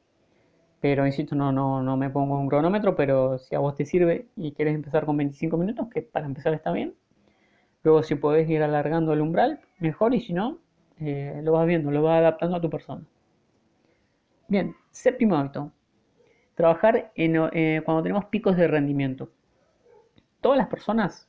Pero 0.80 1.06
insisto, 1.06 1.36
no, 1.36 1.52
no, 1.52 1.82
no 1.82 1.96
me 1.96 2.10
pongo 2.10 2.38
un 2.38 2.48
cronómetro, 2.48 2.96
pero 2.96 3.38
si 3.38 3.54
a 3.54 3.60
vos 3.60 3.76
te 3.76 3.84
sirve 3.86 4.26
y 4.36 4.52
quieres 4.52 4.74
empezar 4.74 5.06
con 5.06 5.16
25 5.16 5.56
minutos, 5.56 5.88
que 5.92 6.02
para 6.02 6.26
empezar 6.26 6.54
está 6.54 6.72
bien. 6.72 6.94
Luego 7.84 8.02
si 8.02 8.14
podés 8.16 8.48
ir 8.48 8.62
alargando 8.62 9.12
el 9.12 9.20
umbral, 9.20 9.60
mejor, 9.78 10.14
y 10.14 10.20
si 10.20 10.32
no, 10.32 10.58
eh, 10.98 11.40
lo 11.44 11.52
vas 11.52 11.66
viendo, 11.66 11.90
lo 11.90 12.02
vas 12.02 12.18
adaptando 12.20 12.56
a 12.56 12.60
tu 12.60 12.70
persona. 12.70 13.04
Bien, 14.48 14.76
séptimo 14.90 15.36
hábito. 15.36 15.72
Trabajar 16.54 17.12
en, 17.14 17.36
eh, 17.52 17.82
cuando 17.84 18.02
tenemos 18.02 18.26
picos 18.26 18.56
de 18.56 18.68
rendimiento. 18.68 19.30
Todas 20.40 20.58
las 20.58 20.68
personas 20.68 21.28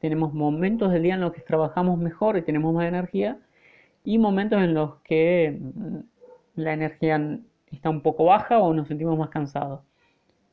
tenemos 0.00 0.34
momentos 0.34 0.92
del 0.92 1.02
día 1.02 1.14
en 1.14 1.20
los 1.20 1.32
que 1.32 1.42
trabajamos 1.42 1.98
mejor 1.98 2.36
y 2.36 2.42
tenemos 2.42 2.74
más 2.74 2.86
energía 2.86 3.38
y 4.04 4.18
momentos 4.18 4.62
en 4.62 4.74
los 4.74 4.96
que 5.02 5.58
mm, 5.60 5.98
la 6.56 6.72
energía 6.74 7.38
está 7.70 7.90
un 7.90 8.02
poco 8.02 8.24
baja 8.24 8.58
o 8.58 8.74
nos 8.74 8.88
sentimos 8.88 9.18
más 9.18 9.30
cansados. 9.30 9.80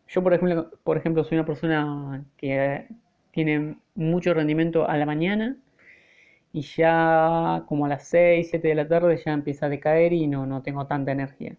Yo, 0.07 0.23
por 0.23 0.33
ejemplo, 0.33 0.71
por 0.83 0.97
ejemplo, 0.97 1.23
soy 1.23 1.37
una 1.37 1.45
persona 1.45 2.25
que 2.37 2.87
tiene 3.31 3.77
mucho 3.95 4.33
rendimiento 4.33 4.87
a 4.89 4.97
la 4.97 5.05
mañana 5.05 5.57
y 6.53 6.61
ya 6.61 7.63
como 7.67 7.85
a 7.85 7.89
las 7.89 8.07
6, 8.07 8.49
7 8.49 8.67
de 8.69 8.75
la 8.75 8.87
tarde 8.87 9.21
ya 9.23 9.33
empieza 9.33 9.67
a 9.67 9.69
decaer 9.69 10.13
y 10.13 10.27
no, 10.27 10.45
no 10.45 10.61
tengo 10.63 10.87
tanta 10.87 11.11
energía. 11.11 11.57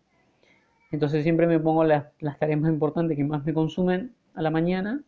Entonces 0.90 1.22
siempre 1.22 1.46
me 1.46 1.60
pongo 1.60 1.84
las, 1.84 2.06
tareas 2.38 2.60
más 2.60 2.70
importantes 2.70 3.16
que 3.16 3.24
más 3.24 3.44
me 3.44 3.52
consumen 3.54 4.14
a 4.34 4.42
la 4.42 4.50
mañana 4.50 5.02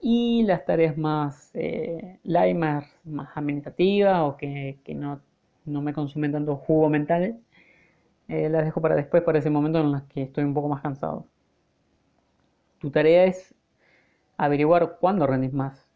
y 0.00 0.42
las 0.44 0.64
tareas 0.64 0.98
más 0.98 1.50
eh, 1.54 2.18
light, 2.24 2.56
más, 2.56 2.84
más 3.04 3.30
administrativas 3.36 4.20
o 4.22 4.36
que, 4.36 4.78
no, 4.94 5.20
me 5.64 5.94
consumen 5.94 6.32
tanto 6.32 6.56
jugo 6.56 6.88
mental, 6.90 7.40
eh, 8.28 8.48
las 8.48 8.64
dejo 8.64 8.80
para 8.80 8.96
después, 8.96 9.22
para 9.22 9.38
ese 9.38 9.50
momento 9.50 9.80
en 9.80 9.94
el 9.94 10.02
que 10.08 10.22
estoy 10.22 10.44
un 10.44 10.54
poco 10.54 10.68
más 10.68 10.82
cansado. 10.82 11.26
Tu 12.80 12.90
tarea 12.90 13.24
es 13.24 13.54
averiguar 14.36 14.98
cuándo 15.00 15.26
rendís 15.26 15.52
más. 15.52 15.88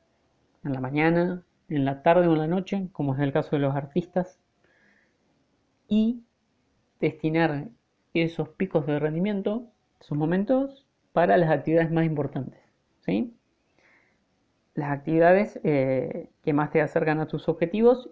En 0.64 0.72
la 0.72 0.80
mañana, 0.80 1.42
en 1.68 1.84
la 1.84 2.02
tarde 2.02 2.28
o 2.28 2.32
en 2.32 2.38
la 2.38 2.46
noche, 2.46 2.88
como 2.92 3.14
es 3.14 3.20
el 3.20 3.32
caso 3.32 3.50
de 3.56 3.58
los 3.58 3.74
artistas. 3.74 4.38
Y 5.88 6.22
destinar 7.00 7.68
esos 8.22 8.48
picos 8.50 8.86
de 8.86 8.98
rendimiento, 8.98 9.70
esos 10.00 10.16
momentos, 10.16 10.86
para 11.12 11.36
las 11.36 11.50
actividades 11.50 11.90
más 11.90 12.04
importantes. 12.04 12.60
¿sí? 13.00 13.34
Las 14.74 14.90
actividades 14.90 15.58
eh, 15.64 16.28
que 16.42 16.52
más 16.52 16.70
te 16.70 16.82
acercan 16.82 17.20
a 17.20 17.26
tus 17.26 17.48
objetivos. 17.48 18.10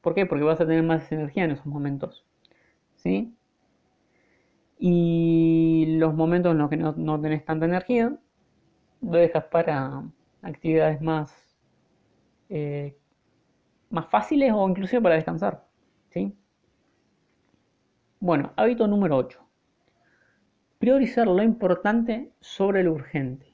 ¿Por 0.00 0.14
qué? 0.14 0.26
Porque 0.26 0.44
vas 0.44 0.60
a 0.60 0.66
tener 0.66 0.82
más 0.82 1.10
energía 1.10 1.44
en 1.44 1.52
esos 1.52 1.66
momentos. 1.66 2.24
¿sí? 2.94 3.34
Y 4.78 5.96
los 5.98 6.14
momentos 6.14 6.52
en 6.52 6.58
los 6.58 6.70
que 6.70 6.76
no, 6.76 7.20
tenés 7.20 7.44
tanta 7.44 7.66
energía, 7.66 8.16
lo 9.02 9.12
dejas 9.12 9.44
para 9.46 10.04
actividades 10.42 11.00
más, 11.00 11.32
eh, 12.48 12.96
más 13.90 14.06
fáciles 14.08 14.52
o 14.54 14.68
inclusive 14.68 15.02
para 15.02 15.16
descansar. 15.16 15.66
¿sí? 16.10 16.36
Bueno, 18.20 18.52
hábito 18.56 18.86
número 18.86 19.16
8. 19.16 19.43
Priorizar 20.84 21.26
lo 21.26 21.42
importante 21.42 22.30
sobre 22.42 22.84
lo 22.84 22.92
urgente. 22.92 23.46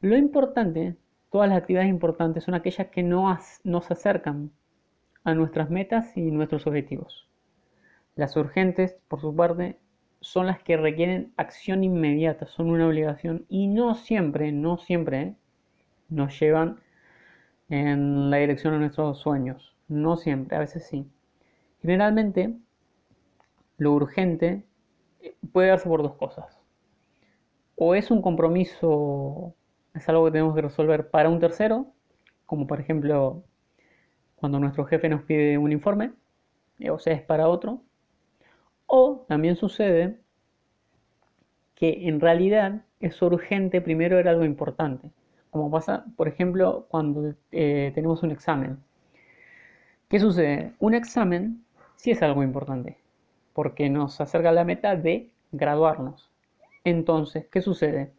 Lo 0.00 0.16
importante, 0.16 0.94
todas 1.32 1.48
las 1.48 1.58
actividades 1.58 1.90
importantes 1.90 2.44
son 2.44 2.54
aquellas 2.54 2.86
que 2.90 3.02
nos 3.02 3.90
acercan 3.90 4.52
a 5.24 5.34
nuestras 5.34 5.68
metas 5.68 6.16
y 6.16 6.30
nuestros 6.30 6.68
objetivos. 6.68 7.28
Las 8.14 8.36
urgentes, 8.36 8.98
por 9.08 9.20
su 9.20 9.34
parte, 9.34 9.80
son 10.20 10.46
las 10.46 10.62
que 10.62 10.76
requieren 10.76 11.32
acción 11.36 11.82
inmediata, 11.82 12.46
son 12.46 12.70
una 12.70 12.86
obligación 12.86 13.44
y 13.48 13.66
no 13.66 13.96
siempre, 13.96 14.52
no 14.52 14.78
siempre 14.78 15.34
nos 16.08 16.38
llevan 16.38 16.78
en 17.68 18.30
la 18.30 18.36
dirección 18.36 18.74
de 18.74 18.78
nuestros 18.78 19.18
sueños. 19.18 19.74
No 19.88 20.16
siempre, 20.16 20.56
a 20.56 20.60
veces 20.60 20.86
sí. 20.86 21.10
Generalmente, 21.82 22.54
lo 23.76 23.92
urgente 23.92 24.69
puede 25.52 25.68
darse 25.68 25.88
por 25.88 26.02
dos 26.02 26.14
cosas. 26.14 26.58
O 27.76 27.94
es 27.94 28.10
un 28.10 28.22
compromiso, 28.22 29.54
es 29.94 30.08
algo 30.08 30.26
que 30.26 30.32
tenemos 30.32 30.54
que 30.54 30.62
resolver 30.62 31.10
para 31.10 31.28
un 31.28 31.40
tercero, 31.40 31.86
como 32.46 32.66
por 32.66 32.80
ejemplo 32.80 33.44
cuando 34.36 34.58
nuestro 34.58 34.84
jefe 34.86 35.08
nos 35.08 35.22
pide 35.22 35.58
un 35.58 35.72
informe, 35.72 36.12
o 36.90 36.98
sea, 36.98 37.14
es 37.14 37.22
para 37.22 37.48
otro. 37.48 37.82
O 38.86 39.24
también 39.28 39.56
sucede 39.56 40.18
que 41.74 42.08
en 42.08 42.20
realidad 42.20 42.82
es 43.00 43.20
urgente, 43.22 43.80
primero 43.80 44.18
era 44.18 44.30
algo 44.32 44.44
importante. 44.44 45.10
Como 45.50 45.70
pasa, 45.70 46.04
por 46.16 46.28
ejemplo, 46.28 46.86
cuando 46.88 47.34
eh, 47.52 47.92
tenemos 47.94 48.22
un 48.22 48.30
examen. 48.30 48.78
¿Qué 50.08 50.18
sucede? 50.20 50.74
Un 50.78 50.94
examen 50.94 51.64
sí 51.96 52.10
es 52.10 52.22
algo 52.22 52.42
importante 52.42 52.98
porque 53.60 53.90
nos 53.90 54.18
acerca 54.22 54.52
la 54.52 54.64
meta 54.64 54.96
de 54.96 55.34
graduarnos. 55.52 56.30
Entonces, 56.82 57.46
¿qué 57.52 57.60
sucede? 57.60 58.10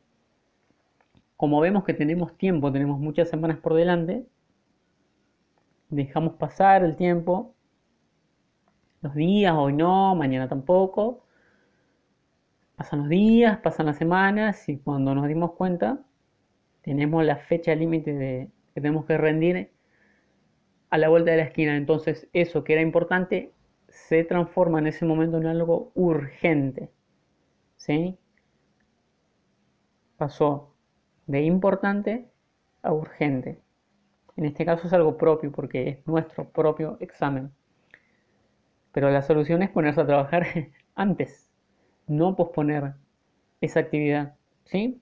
Como 1.36 1.60
vemos 1.60 1.84
que 1.84 1.96
tenemos 1.96 2.38
tiempo, 2.38 2.72
tenemos 2.72 3.00
muchas 3.00 3.28
semanas 3.28 3.58
por 3.58 3.74
delante, 3.74 4.24
dejamos 5.90 6.36
pasar 6.36 6.84
el 6.84 6.96
tiempo, 6.96 7.56
los 9.02 9.16
días, 9.16 9.56
hoy 9.58 9.74
no, 9.74 10.14
mañana 10.14 10.48
tampoco, 10.48 11.26
pasan 12.76 13.00
los 13.00 13.10
días, 13.10 13.58
pasan 13.62 13.88
las 13.88 13.98
semanas 13.98 14.70
y 14.70 14.78
cuando 14.78 15.16
nos 15.16 15.28
dimos 15.28 15.54
cuenta, 15.54 16.04
tenemos 16.84 17.26
la 17.26 17.38
fecha 17.38 17.74
límite 17.74 18.14
de 18.14 18.52
que 18.76 18.82
tenemos 18.82 19.06
que 19.06 19.18
rendir 19.18 19.72
a 20.92 21.00
la 21.00 21.10
vuelta 21.10 21.32
de 21.32 21.38
la 21.38 21.44
esquina. 21.46 21.76
Entonces, 21.78 22.30
eso 22.32 22.64
que 22.64 22.74
era 22.74 22.84
importante 22.84 23.52
se 23.92 24.24
transforma 24.24 24.80
en 24.80 24.88
ese 24.88 25.06
momento 25.06 25.38
en 25.38 25.48
algo 25.48 25.92
urgente. 25.96 26.92
¿Sí? 27.76 28.18
Pasó 30.18 30.74
de 31.28 31.42
importante 31.42 32.28
a 32.82 32.94
urgente. 32.94 33.60
En 34.38 34.46
este 34.46 34.66
caso 34.66 34.88
es 34.88 34.94
algo 34.94 35.18
propio 35.18 35.52
porque 35.52 35.90
es 35.90 36.08
nuestro 36.08 36.50
propio 36.50 36.98
examen. 37.00 37.52
Pero 38.92 39.10
la 39.10 39.22
solución 39.22 39.62
es 39.62 39.70
ponerse 39.70 40.02
a 40.02 40.06
trabajar 40.06 40.48
antes, 40.96 41.50
no 42.08 42.36
posponer 42.36 42.94
esa 43.62 43.82
actividad. 43.82 44.36
¿Sí? 44.66 45.02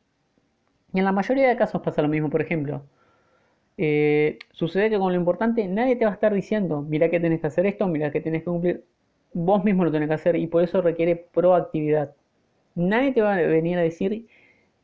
Y 0.94 1.00
en 1.00 1.06
la 1.06 1.12
mayoría 1.12 1.48
de 1.48 1.58
casos 1.58 1.82
pasa 1.82 2.02
lo 2.02 2.08
mismo. 2.08 2.30
Por 2.30 2.42
ejemplo, 2.42 2.84
eh, 3.82 4.40
sucede 4.52 4.90
que 4.90 5.00
con 5.00 5.14
lo 5.14 5.18
importante 5.18 5.66
nadie 5.70 5.96
te 5.96 6.04
va 6.04 6.12
a 6.12 6.14
estar 6.16 6.34
diciendo, 6.34 6.82
mira 6.82 7.10
que 7.10 7.22
tenés 7.22 7.40
que 7.40 7.48
hacer 7.48 7.66
esto, 7.66 7.88
mira 7.88 8.12
que 8.12 8.20
tenés 8.20 8.42
que 8.42 8.46
cumplir. 8.46 8.84
Vos 9.34 9.64
mismo 9.64 9.86
lo 9.86 9.92
tenés 9.92 10.10
que 10.10 10.16
hacer 10.16 10.36
y 10.36 10.48
por 10.48 10.64
eso 10.64 10.82
requiere 10.82 11.16
proactividad. 11.16 12.14
Nadie 12.76 13.14
te 13.14 13.22
va 13.22 13.36
a 13.36 13.42
venir 13.42 13.78
a 13.78 13.82
decir, 13.82 14.28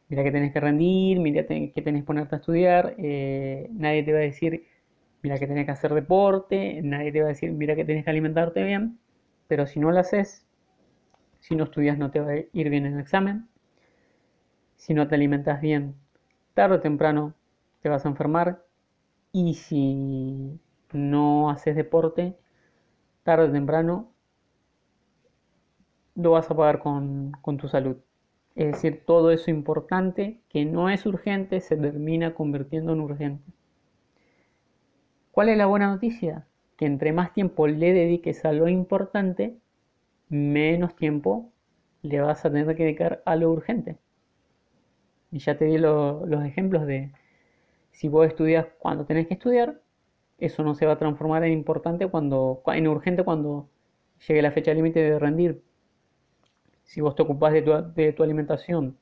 mira 0.07 0.23
que 0.23 0.31
tenés 0.31 0.53
que 0.53 0.61
rendir, 0.61 1.19
mira 1.19 1.45
que 1.45 1.81
tenés 1.81 2.03
que 2.03 2.05
ponerte 2.05 2.35
a 2.35 2.37
estudiar. 2.39 2.95
Eh, 2.97 3.67
nadie 3.73 4.03
te 4.03 4.13
va 4.13 4.19
a 4.19 4.21
decir, 4.21 4.65
mira 5.23 5.37
que 5.39 5.47
tenés 5.47 5.65
que 5.65 5.71
hacer 5.71 5.93
deporte. 5.93 6.81
Nadie 6.81 7.11
te 7.11 7.19
va 7.19 7.25
a 7.25 7.29
decir, 7.29 7.51
mira 7.51 7.75
que 7.75 7.83
tenés 7.83 8.05
que 8.05 8.11
alimentarte 8.11 8.63
bien. 8.63 8.97
Pero 9.47 9.67
si 9.67 9.79
no 9.81 9.91
lo 9.91 9.99
haces, 9.99 10.45
si 11.41 11.55
no 11.55 11.65
estudias 11.65 11.97
no 11.97 12.11
te 12.11 12.21
va 12.21 12.31
a 12.31 12.37
ir 12.37 12.69
bien 12.69 12.85
en 12.85 12.93
el 12.93 13.01
examen. 13.01 13.47
Si 14.77 14.93
no 14.93 15.07
te 15.09 15.15
alimentas 15.15 15.59
bien, 15.61 15.95
tarde 16.53 16.77
o 16.77 16.79
temprano 16.79 17.33
te 17.81 17.89
vas 17.89 18.05
a 18.05 18.09
enfermar 18.09 18.63
y 19.37 19.53
si 19.55 20.61
no 20.93 21.49
haces 21.49 21.75
deporte, 21.75 22.37
tarde 23.23 23.49
o 23.49 23.51
temprano 23.51 24.13
lo 26.15 26.31
vas 26.31 26.49
a 26.49 26.55
pagar 26.55 26.79
con, 26.79 27.33
tu 27.59 27.67
salud. 27.67 27.97
Es 28.55 28.67
decir, 28.67 29.03
todo 29.05 29.31
eso 29.31 29.51
importante 29.51 30.39
que 30.47 30.63
no 30.63 30.89
es 30.89 31.05
urgente 31.05 31.59
se 31.59 31.75
termina 31.75 32.33
convirtiendo 32.33 32.93
en 32.93 33.01
urgente. 33.01 33.51
¿Cuál 35.31 35.49
es 35.49 35.57
la 35.57 35.65
buena 35.65 35.87
noticia? 35.87 36.47
Que 36.77 36.85
entre 36.85 37.11
más 37.11 37.33
tiempo 37.33 37.67
le 37.67 37.91
dediques 37.91 38.45
a 38.45 38.53
lo 38.53 38.69
importante, 38.69 39.57
menos 40.29 40.95
tiempo 40.95 41.51
le 42.03 42.21
vas 42.21 42.45
a 42.45 42.51
tener 42.51 42.73
que 42.77 42.83
dedicar 42.83 43.21
a 43.25 43.35
lo 43.35 43.51
urgente. 43.51 43.97
Y 45.29 45.39
ya 45.39 45.57
te 45.57 45.65
di 45.65 45.77
los 45.77 46.45
ejemplos 46.45 46.87
de 46.87 47.11
si 47.95 48.09
vos 48.09 48.27
estudias 48.27 48.67
cuando 48.77 49.05
tenés 49.05 49.25
que 49.27 49.35
estudiar, 49.35 49.79
eso 50.37 50.63
no 50.63 50.75
se 50.75 50.85
va 50.85 50.93
a 50.93 50.97
transformar 50.99 51.45
en 51.45 51.53
importante 51.53 52.07
cuando, 52.07 52.61
en 52.67 52.87
urgente 52.87 53.23
cuando 53.23 53.69
llegue 54.27 54.41
la 54.41 54.51
fecha 54.51 54.73
límite 54.73 54.99
de 54.99 55.17
rendir. 55.17 55.63
Si 56.83 56.99
vos 56.99 57.15
te 57.15 57.23
ocupás 57.23 57.53
de 57.53 57.61
tu, 57.61 58.23
alimentación 58.23 58.97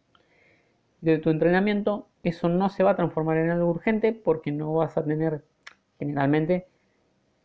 de 1.02 1.18
tu 1.18 1.32
entrenamiento, 1.32 2.08
eso 2.22 2.50
no 2.50 2.70
se 2.70 2.84
va 2.84 2.92
a 2.92 2.96
transformar 2.96 3.38
en 3.38 3.50
algo 3.50 3.72
urgente 3.72 4.14
porque 4.14 4.52
no 4.52 4.74
vas 4.76 4.96
a 4.96 5.04
tener 5.04 5.44
generalmente 5.98 6.68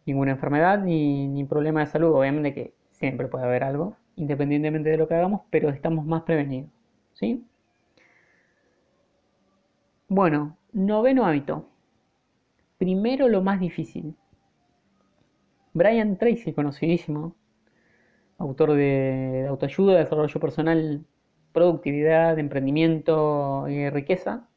ninguna 0.04 0.32
enfermedad 0.32 0.78
ni, 0.78 1.44
problema 1.44 1.80
de 1.80 1.86
salud. 1.86 2.12
Obviamente 2.12 2.52
que 2.52 2.74
siempre 2.90 3.26
puede 3.26 3.46
haber 3.46 3.64
algo, 3.64 3.96
independientemente 4.16 4.90
de 4.90 4.98
lo 4.98 5.08
que 5.08 5.14
hagamos, 5.14 5.40
pero 5.48 5.70
estamos 5.70 6.04
más 6.04 6.24
prevenidos. 6.24 6.68
¿sí? 7.14 7.42
Bueno, 10.08 10.57
noveno 10.86 11.26
hábito. 11.26 11.68
Primero 12.78 13.28
lo 13.28 13.42
más 13.42 13.58
difícil. 13.60 14.14
Brian 15.74 16.16
Tracy, 16.16 16.52
conocidísimo, 16.52 17.34
autor 18.38 18.74
de, 18.74 19.46
autoayuda, 19.48 19.98
desarrollo 19.98 20.40
personal, 20.40 21.04
productividad, 21.52 22.38
emprendimiento 22.38 23.66
y 23.68 23.90
riqueza, 23.90 24.48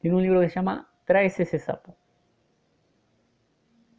tiene 0.00 0.16
un 0.16 0.22
libro 0.22 0.40
que 0.40 0.48
se 0.48 0.54
llama 0.54 0.88
Traes 1.04 1.38
ese 1.38 1.58
sapo. 1.58 1.96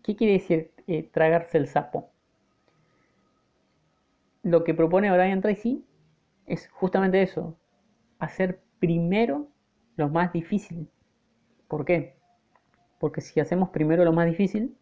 ¿Qué 0.03 0.15
quiere 0.15 0.33
decir 0.33 0.71
eh, 0.87 1.03
tragarse 1.11 1.57
el 1.57 1.67
sapo? 1.67 2.09
Lo 4.43 4.63
que 4.63 4.73
propone 4.73 5.11
Brian 5.11 5.41
Tracy 5.41 5.83
es 6.45 6.67
justamente 6.69 7.21
eso, 7.21 7.57
hacer 8.19 8.61
primero 8.79 9.47
lo 9.95 10.09
más 10.09 10.31
difícil. 10.33 10.87
¿Por 11.67 11.85
qué? 11.85 12.15
Porque 12.99 13.21
si 13.21 13.39
hacemos 13.39 13.69
primero 13.69 14.03
lo 14.03 14.13
más 14.13 14.27
difícil, 14.27 14.75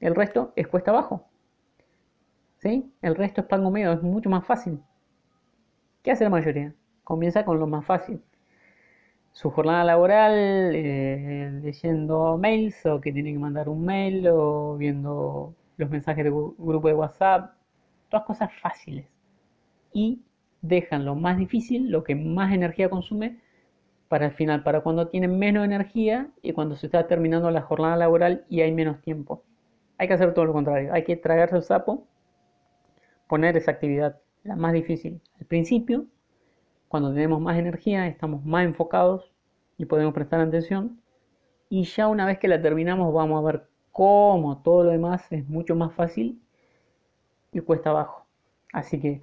el 0.00 0.14
resto 0.14 0.52
es 0.56 0.68
cuesta 0.68 0.90
abajo. 0.90 1.28
¿Sí? 2.58 2.92
El 3.02 3.14
resto 3.14 3.40
es 3.42 3.46
pan 3.46 3.62
comido, 3.62 3.92
es 3.92 4.02
mucho 4.02 4.28
más 4.30 4.44
fácil. 4.44 4.80
¿Qué 6.02 6.10
hace 6.12 6.24
la 6.24 6.30
mayoría? 6.30 6.74
Comienza 7.04 7.44
con 7.44 7.58
lo 7.58 7.66
más 7.66 7.84
fácil. 7.84 8.22
Su 9.32 9.50
jornada 9.50 9.84
laboral, 9.84 10.32
eh, 10.74 11.50
leyendo 11.62 12.36
mails 12.38 12.84
o 12.86 13.00
que 13.00 13.12
tiene 13.12 13.32
que 13.32 13.38
mandar 13.38 13.68
un 13.68 13.84
mail 13.84 14.26
o 14.28 14.76
viendo 14.76 15.54
los 15.76 15.90
mensajes 15.90 16.24
de 16.24 16.30
grupo 16.30 16.88
de 16.88 16.94
WhatsApp. 16.94 17.54
Todas 18.08 18.26
cosas 18.26 18.50
fáciles. 18.60 19.06
Y 19.92 20.22
dejan 20.62 21.04
lo 21.04 21.14
más 21.14 21.38
difícil, 21.38 21.90
lo 21.90 22.04
que 22.04 22.14
más 22.14 22.52
energía 22.52 22.90
consume, 22.90 23.38
para 24.08 24.26
el 24.26 24.32
final, 24.32 24.62
para 24.62 24.80
cuando 24.80 25.08
tienen 25.08 25.38
menos 25.38 25.64
energía 25.64 26.30
y 26.42 26.52
cuando 26.52 26.76
se 26.76 26.86
está 26.86 27.06
terminando 27.06 27.50
la 27.50 27.62
jornada 27.62 27.96
laboral 27.96 28.44
y 28.48 28.62
hay 28.62 28.72
menos 28.72 29.00
tiempo. 29.02 29.44
Hay 29.98 30.08
que 30.08 30.14
hacer 30.14 30.34
todo 30.34 30.44
lo 30.46 30.52
contrario, 30.52 30.92
hay 30.92 31.04
que 31.04 31.16
tragarse 31.16 31.56
el 31.56 31.62
sapo, 31.62 32.06
poner 33.26 33.56
esa 33.56 33.72
actividad, 33.72 34.20
la 34.44 34.56
más 34.56 34.72
difícil, 34.72 35.20
al 35.38 35.46
principio, 35.46 36.06
cuando 36.88 37.12
tenemos 37.12 37.40
más 37.40 37.58
energía, 37.58 38.06
estamos 38.06 38.44
más 38.44 38.64
enfocados 38.64 39.30
y 39.76 39.84
podemos 39.84 40.14
prestar 40.14 40.40
atención. 40.40 41.00
Y 41.68 41.84
ya 41.84 42.08
una 42.08 42.24
vez 42.26 42.38
que 42.38 42.48
la 42.48 42.62
terminamos 42.62 43.12
vamos 43.12 43.38
a 43.38 43.46
ver 43.46 43.68
cómo 43.92 44.62
todo 44.62 44.84
lo 44.84 44.90
demás 44.90 45.30
es 45.30 45.46
mucho 45.48 45.76
más 45.76 45.92
fácil 45.94 46.40
y 47.52 47.60
cuesta 47.60 47.90
abajo. 47.90 48.26
Así 48.72 49.00
que 49.00 49.22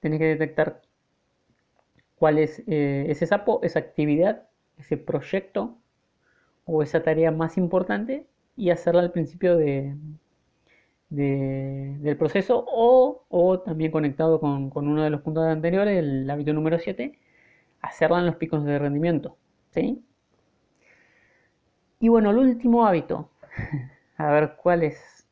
tenés 0.00 0.20
que 0.20 0.26
detectar 0.26 0.82
cuál 2.24 2.38
es 2.38 2.62
eh, 2.66 3.04
ese 3.10 3.26
sapo, 3.26 3.60
esa 3.62 3.80
actividad, 3.80 4.48
ese 4.78 4.96
proyecto 4.96 5.76
o 6.64 6.82
esa 6.82 7.02
tarea 7.02 7.30
más 7.30 7.58
importante 7.58 8.26
y 8.56 8.70
hacerla 8.70 9.02
al 9.02 9.12
principio 9.12 9.58
de, 9.58 9.94
del 11.10 12.16
proceso 12.16 12.64
o, 12.66 13.60
también 13.60 13.92
conectado 13.92 14.40
con, 14.40 14.70
uno 14.74 15.02
de 15.02 15.10
los 15.10 15.20
puntos 15.20 15.44
anteriores, 15.44 15.98
el 15.98 16.30
hábito 16.30 16.54
número 16.54 16.78
7, 16.78 17.18
hacerla 17.82 18.20
en 18.20 18.26
los 18.26 18.36
picos 18.36 18.64
de 18.64 18.78
rendimiento. 18.78 19.36
¿sí? 19.72 20.02
Y 22.00 22.08
bueno, 22.08 22.30
el 22.30 22.38
último 22.38 22.86
hábito, 22.86 23.28
a 24.16 24.32
ver 24.32 24.56
cuál 24.62 24.82
es, 24.82 25.28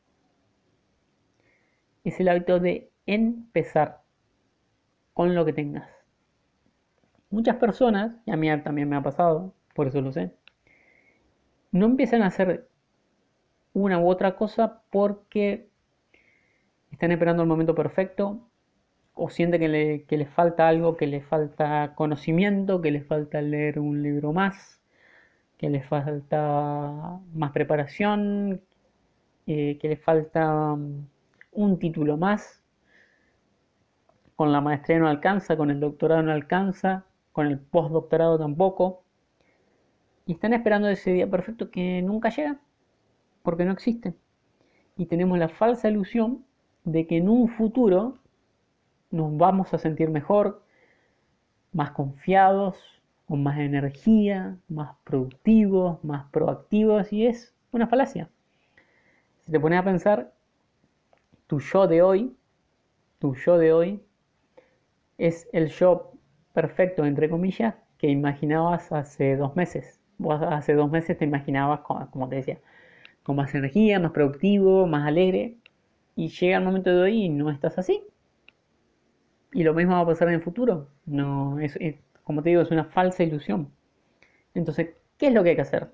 es 2.04 2.20
el 2.20 2.28
hábito 2.28 2.60
de 2.60 2.90
empezar 3.06 4.02
con 5.14 5.34
lo 5.34 5.46
que 5.46 5.54
tengas. 5.54 6.01
Muchas 7.32 7.56
personas, 7.56 8.14
y 8.26 8.30
a 8.30 8.36
mí 8.36 8.48
también 8.62 8.90
me 8.90 8.94
ha 8.94 9.02
pasado, 9.02 9.54
por 9.74 9.88
eso 9.88 10.02
lo 10.02 10.12
sé, 10.12 10.32
no 11.72 11.86
empiezan 11.86 12.20
a 12.22 12.26
hacer 12.26 12.68
una 13.72 13.98
u 13.98 14.06
otra 14.06 14.36
cosa 14.36 14.82
porque 14.90 15.66
están 16.90 17.10
esperando 17.10 17.42
el 17.42 17.48
momento 17.48 17.74
perfecto 17.74 18.38
o 19.14 19.30
sienten 19.30 19.60
que 19.60 19.68
le, 19.68 20.06
les 20.08 20.28
falta 20.28 20.68
algo, 20.68 20.98
que 20.98 21.06
les 21.06 21.24
falta 21.24 21.94
conocimiento, 21.94 22.82
que 22.82 22.90
les 22.90 23.06
falta 23.06 23.40
leer 23.40 23.78
un 23.78 24.02
libro 24.02 24.34
más, 24.34 24.82
que 25.56 25.70
les 25.70 25.86
falta 25.86 27.18
más 27.32 27.52
preparación, 27.52 28.60
eh, 29.46 29.78
que 29.80 29.88
les 29.88 30.00
falta 30.02 30.74
um, 30.74 31.06
un 31.52 31.78
título 31.78 32.18
más. 32.18 32.62
Con 34.36 34.52
la 34.52 34.60
maestría 34.60 34.98
no 34.98 35.08
alcanza, 35.08 35.56
con 35.56 35.70
el 35.70 35.80
doctorado 35.80 36.22
no 36.22 36.32
alcanza, 36.32 37.06
con 37.32 37.46
el 37.46 37.58
postdoctorado 37.58 38.38
tampoco. 38.38 39.02
Y 40.26 40.32
están 40.32 40.52
esperando 40.52 40.88
ese 40.88 41.12
día 41.12 41.28
perfecto 41.28 41.70
que 41.70 42.00
nunca 42.02 42.30
llega, 42.30 42.60
porque 43.42 43.64
no 43.64 43.72
existe. 43.72 44.14
Y 44.96 45.06
tenemos 45.06 45.38
la 45.38 45.48
falsa 45.48 45.88
ilusión 45.88 46.44
de 46.84 47.06
que 47.06 47.16
en 47.16 47.28
un 47.28 47.48
futuro 47.48 48.18
nos 49.10 49.36
vamos 49.36 49.74
a 49.74 49.78
sentir 49.78 50.10
mejor, 50.10 50.62
más 51.72 51.90
confiados, 51.92 52.76
con 53.26 53.42
más 53.42 53.58
energía, 53.58 54.58
más 54.68 54.96
productivos, 55.04 56.02
más 56.04 56.26
proactivos, 56.30 57.12
y 57.12 57.26
es 57.26 57.54
una 57.72 57.86
falacia. 57.86 58.28
Si 59.44 59.52
te 59.52 59.60
pones 59.60 59.80
a 59.80 59.84
pensar, 59.84 60.32
tu 61.46 61.60
yo 61.60 61.86
de 61.86 62.02
hoy, 62.02 62.36
tu 63.18 63.34
yo 63.34 63.58
de 63.58 63.72
hoy, 63.72 64.02
es 65.18 65.48
el 65.52 65.68
yo 65.68 66.11
perfecto, 66.52 67.04
entre 67.04 67.28
comillas, 67.30 67.74
que 67.98 68.08
imaginabas 68.08 68.92
hace 68.92 69.36
dos 69.36 69.56
meses. 69.56 70.00
Vos 70.18 70.40
hace 70.42 70.74
dos 70.74 70.90
meses 70.90 71.18
te 71.18 71.24
imaginabas, 71.24 71.80
como 71.80 72.28
te 72.28 72.36
decía, 72.36 72.58
con 73.22 73.36
más 73.36 73.54
energía, 73.54 74.00
más 74.00 74.12
productivo, 74.12 74.86
más 74.86 75.06
alegre. 75.06 75.56
Y 76.16 76.28
llega 76.28 76.58
el 76.58 76.64
momento 76.64 76.90
de 76.90 77.02
hoy 77.02 77.24
y 77.24 77.28
no 77.28 77.50
estás 77.50 77.78
así. 77.78 78.04
Y 79.52 79.62
lo 79.64 79.74
mismo 79.74 79.94
va 79.94 80.00
a 80.00 80.06
pasar 80.06 80.28
en 80.28 80.34
el 80.34 80.42
futuro. 80.42 80.88
No, 81.06 81.58
es, 81.60 81.78
como 82.24 82.42
te 82.42 82.50
digo, 82.50 82.62
es 82.62 82.70
una 82.70 82.84
falsa 82.84 83.22
ilusión. 83.22 83.70
Entonces, 84.54 84.90
¿qué 85.18 85.28
es 85.28 85.34
lo 85.34 85.42
que 85.42 85.50
hay 85.50 85.56
que 85.56 85.62
hacer? 85.62 85.92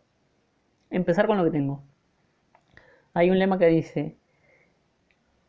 Empezar 0.91 1.27
con 1.27 1.39
lo 1.39 1.45
que 1.45 1.51
tengo. 1.51 1.83
Hay 3.15 3.31
un 3.31 3.39
lema 3.39 3.59
que 3.59 3.67
dice, 3.67 4.17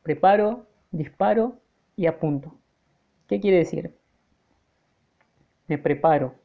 preparo, 0.03 0.65
disparo 0.91 1.59
y 1.95 2.07
apunto. 2.07 2.55
¿Qué 3.27 3.39
quiere 3.39 3.57
decir? 3.57 3.98
Me 5.69 5.77
preparo 5.77 6.35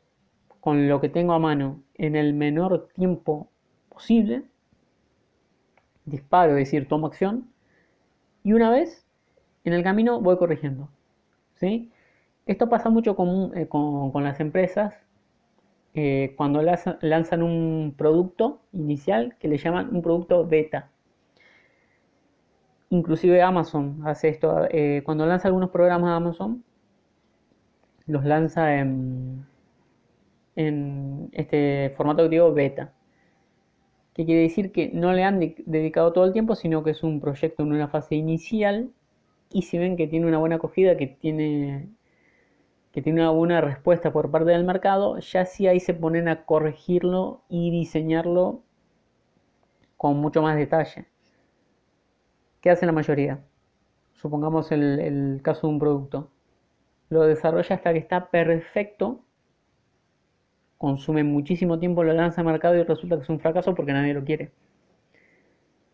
con 0.61 0.89
lo 0.89 1.01
que 1.01 1.09
tengo 1.09 1.33
a 1.33 1.39
mano 1.39 1.83
en 1.95 2.15
el 2.15 2.35
menor 2.35 2.89
tiempo 2.95 3.49
posible, 3.89 4.45
disparo, 6.05 6.53
es 6.53 6.67
decir, 6.67 6.87
tomo 6.89 7.07
acción, 7.07 7.49
y 8.45 8.53
una 8.53 8.71
vez 8.71 9.05
en 9.65 9.73
el 9.73 9.83
camino 9.83 10.21
voy 10.21 10.37
corrigiendo. 10.37 10.89
¿sí? 11.55 11.91
Esto 12.47 12.69
pasa 12.69 12.91
mucho 12.91 13.17
con, 13.17 13.53
eh, 13.57 13.69
las 14.23 14.41
empresas 14.41 14.95
eh, 15.95 16.35
cuando 16.37 16.61
lanzan 16.63 17.43
un 17.43 17.95
producto 17.97 18.61
inicial 18.73 19.37
que 19.39 19.49
le 19.49 19.59
llaman 19.59 19.95
un 19.95 20.03
producto 20.03 20.47
beta. 20.47 20.91
Inclusive 22.91 23.43
Amazon 23.43 24.03
hace 24.05 24.29
esto. 24.29 24.67
Eh, 24.71 25.03
cuando 25.05 25.27
lanza 25.27 25.49
algunos 25.49 25.71
programas 25.71 26.11
a 26.11 26.17
Amazon, 26.17 26.65
los 28.07 28.25
lanza 28.25 28.77
en, 28.79 29.47
en 30.57 31.31
este 31.33 31.93
formato 31.97 32.25
que 32.25 32.29
digo 32.31 32.53
beta. 32.53 32.93
Que 34.14 34.25
quiere 34.25 34.43
decir 34.43 34.73
que 34.73 34.90
no 34.93 35.12
le 35.12 35.25
han 35.25 35.40
dedicado 35.40 36.12
todo 36.12 36.25
el 36.25 36.33
tiempo, 36.33 36.55
sino 36.55 36.85
que 36.85 36.90
es 36.90 37.03
un 37.03 37.21
proyecto 37.21 37.62
en 37.62 37.73
una 37.73 37.88
fase 37.88 38.14
inicial. 38.14 38.90
Y 39.51 39.62
si 39.62 39.79
ven 39.79 39.97
que 39.97 40.07
tiene 40.07 40.27
una 40.27 40.38
buena 40.38 40.57
acogida, 40.57 40.97
que 40.97 41.07
tiene, 41.09 41.88
que 42.93 43.03
tiene 43.03 43.23
una 43.23 43.31
buena 43.31 43.61
respuesta 43.61 44.12
por 44.12 44.31
parte 44.31 44.53
del 44.53 44.64
mercado, 44.64 45.19
ya 45.19 45.45
sí 45.47 45.67
ahí 45.67 45.81
se 45.81 45.95
ponen 45.95 46.29
a 46.29 46.45
corregirlo 46.45 47.43
y 47.49 47.71
diseñarlo 47.71 48.62
con 49.97 50.19
mucho 50.19 50.43
más 50.43 50.57
detalle. 50.57 51.07
¿Qué 52.61 52.71
hace 52.71 52.87
la 52.87 52.93
mayoría? 52.93 53.45
Supongamos 54.14 54.73
el 54.73 55.40
caso 55.43 55.67
de 55.67 55.73
un 55.75 55.79
producto 55.79 56.31
lo 57.11 57.23
desarrolla 57.23 57.77
hasta 57.77 57.93
que 57.93 57.99
está 57.99 58.31
perfecto, 58.31 59.25
consume 60.79 61.25
muchísimo 61.25 61.79
tiempo, 61.79 62.05
lo 62.05 62.12
lanza 62.12 62.40
al 62.40 62.47
mercado 62.47 62.77
y 62.77 62.83
resulta 62.83 63.17
que 63.17 63.23
es 63.23 63.29
un 63.29 63.40
fracaso 63.40 63.75
porque 63.75 63.93
nadie 63.93 64.14
lo 64.14 64.25
quiere. 64.25 64.53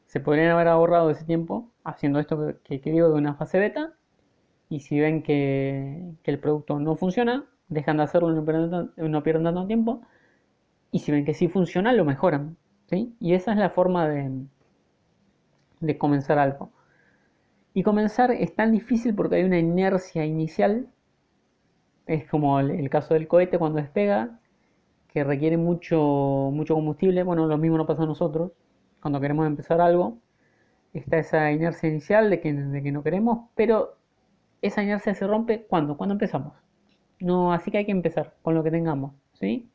Se 0.06 0.20
podrían 0.20 0.50
haber 0.50 0.68
ahorrado 0.68 1.10
ese 1.10 1.24
tiempo 1.24 1.70
haciendo 1.84 2.18
esto 2.18 2.54
que, 2.64 2.80
digo 2.80 3.08
de 3.08 3.14
una 3.14 3.34
fase 3.34 3.58
beta 3.58 3.92
y 4.68 4.80
si 4.80 4.98
ven 4.98 5.22
que, 5.22 6.14
el 6.24 6.38
producto 6.40 6.80
no 6.80 6.96
funciona, 6.96 7.44
dejan 7.68 7.98
de 7.98 8.02
hacerlo, 8.04 8.32
no 8.32 8.44
pierden, 8.44 8.90
no 8.96 9.22
pierden 9.22 9.44
tanto 9.44 9.66
tiempo. 9.66 10.02
Y 10.92 11.00
si 11.00 11.12
ven 11.12 11.24
que 11.24 11.34
sí 11.34 11.48
funciona, 11.48 11.92
lo 11.92 12.04
mejoran. 12.04 12.56
¿sí? 12.88 13.14
Y 13.20 13.34
esa 13.34 13.52
es 13.52 13.58
la 13.58 13.70
forma 13.70 14.08
de, 14.08 14.46
de 15.80 15.98
comenzar 15.98 16.38
algo. 16.38 16.70
Y 17.74 17.82
comenzar 17.82 18.30
es 18.32 18.54
tan 18.54 18.72
difícil 18.72 19.14
porque 19.14 19.36
hay 19.36 19.44
una 19.44 19.58
inercia 19.58 20.24
inicial. 20.24 20.88
Es 22.10 22.26
como 22.28 22.58
el, 22.58 22.90
caso 22.90 23.14
del 23.14 23.28
cohete 23.28 23.56
cuando 23.56 23.78
despega, 23.80 24.40
que 25.08 25.22
requiere 25.22 25.56
mucho, 25.56 26.50
mucho 26.52 26.74
combustible. 26.74 27.22
Bueno, 27.22 27.46
lo 27.46 27.56
mismo 27.56 27.78
no 27.78 27.86
pasa 27.86 28.02
a 28.02 28.06
nosotros. 28.06 28.50
Cuando 29.00 29.20
queremos 29.20 29.46
empezar 29.46 29.80
algo, 29.80 30.18
está 30.92 31.18
esa 31.18 31.52
inercia 31.52 31.88
inicial 31.88 32.28
de 32.30 32.40
que, 32.40 32.52
de 32.52 32.82
que 32.82 32.90
no 32.92 33.04
queremos, 33.04 33.48
pero 33.54 33.96
esa 34.62 34.82
inercia 34.82 35.14
se 35.14 35.26
rompe 35.26 35.66
cuando, 35.68 35.96
cuando 35.96 36.14
empezamos. 36.14 36.54
No, 37.20 37.52
así 37.52 37.70
que 37.70 37.78
hay 37.78 37.86
que 37.86 37.92
empezar 37.92 38.34
con 38.42 38.54
lo 38.56 38.64
que 38.64 38.72
tengamos, 38.72 39.14
¿sí? 39.34 39.70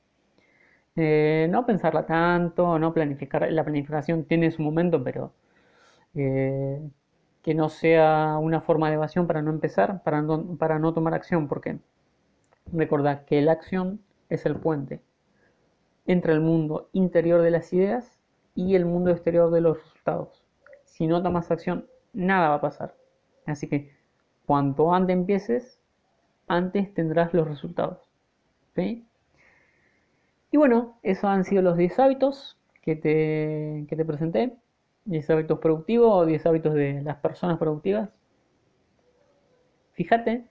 Eh, 0.97 1.47
no 1.49 1.65
pensarla 1.65 2.05
tanto, 2.05 2.79
no 2.79 2.93
planificar. 2.93 3.49
La 3.51 3.63
planificación 3.63 4.25
tiene 4.25 4.51
su 4.51 4.61
momento, 4.61 5.03
pero 5.03 5.33
eh, 6.15 6.81
que 7.43 7.53
no 7.55 7.69
sea 7.69 8.37
una 8.41 8.61
forma 8.61 8.89
de 8.89 8.95
evasión 8.95 9.27
para 9.27 9.41
no 9.41 9.51
empezar, 9.51 10.03
para 10.03 10.21
no, 10.21 10.57
para 10.57 10.79
no 10.79 10.93
tomar 10.93 11.13
acción, 11.13 11.47
porque 11.47 11.79
recordad 12.71 13.25
que 13.25 13.41
la 13.41 13.53
acción 13.53 14.01
es 14.29 14.45
el 14.45 14.55
puente 14.55 15.01
entre 16.07 16.33
el 16.33 16.39
mundo 16.39 16.89
interior 16.93 17.41
de 17.41 17.51
las 17.51 17.71
ideas 17.73 18.19
y 18.53 18.75
el 18.75 18.85
mundo 18.85 19.11
exterior 19.11 19.51
de 19.51 19.61
los 19.61 19.77
resultados. 19.77 20.43
Si 20.83 21.07
no 21.07 21.21
tomas 21.21 21.51
acción, 21.51 21.87
nada 22.13 22.49
va 22.49 22.55
a 22.55 22.61
pasar. 22.61 22.95
Así 23.45 23.67
que 23.67 23.91
cuanto 24.45 24.93
antes 24.93 25.15
empieces, 25.15 25.81
antes 26.47 26.93
tendrás 26.93 27.33
los 27.33 27.47
resultados. 27.47 27.99
Y 28.75 30.57
bueno, 30.57 30.99
esos 31.01 31.25
han 31.25 31.45
sido 31.45 31.61
los 31.61 31.77
10 31.77 31.99
hábitos 31.99 32.57
que 32.81 32.95
te, 32.95 33.85
que 33.89 33.95
te 33.95 34.05
presenté. 34.05 34.57
10 35.05 35.29
hábitos 35.29 35.59
productivos 35.59 36.11
o 36.11 36.25
10 36.25 36.45
hábitos 36.45 36.73
de 36.73 37.01
las 37.01 37.17
personas 37.17 37.57
productivas. 37.57 38.09
Fíjate 39.93 40.45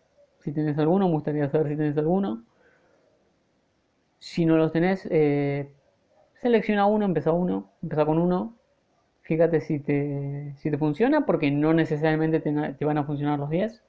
si 0.44 0.52
tienes 0.52 0.76
alguno, 0.78 1.06
me 1.06 1.14
gustaría 1.14 1.48
saber 1.48 1.68
si 1.68 1.76
tienes 1.76 1.96
alguno. 1.96 2.44
Si 4.18 4.44
no 4.44 4.56
los 4.58 4.72
tenés, 4.72 5.06
eh, 5.10 5.70
selecciona 6.42 6.84
uno, 6.84 7.06
empieza 7.06 7.32
uno, 7.32 7.70
empieza 7.82 8.04
con 8.04 8.18
uno. 8.18 8.54
Fíjate 9.22 9.62
si 9.62 9.80
te, 9.80 10.54
si 10.58 10.70
te 10.70 10.76
funciona, 10.76 11.24
porque 11.24 11.50
no 11.50 11.72
necesariamente 11.72 12.40
te, 12.40 12.84
van 12.84 12.98
a 12.98 13.04
funcionar 13.04 13.38
los 13.38 13.48
10. 13.48 13.82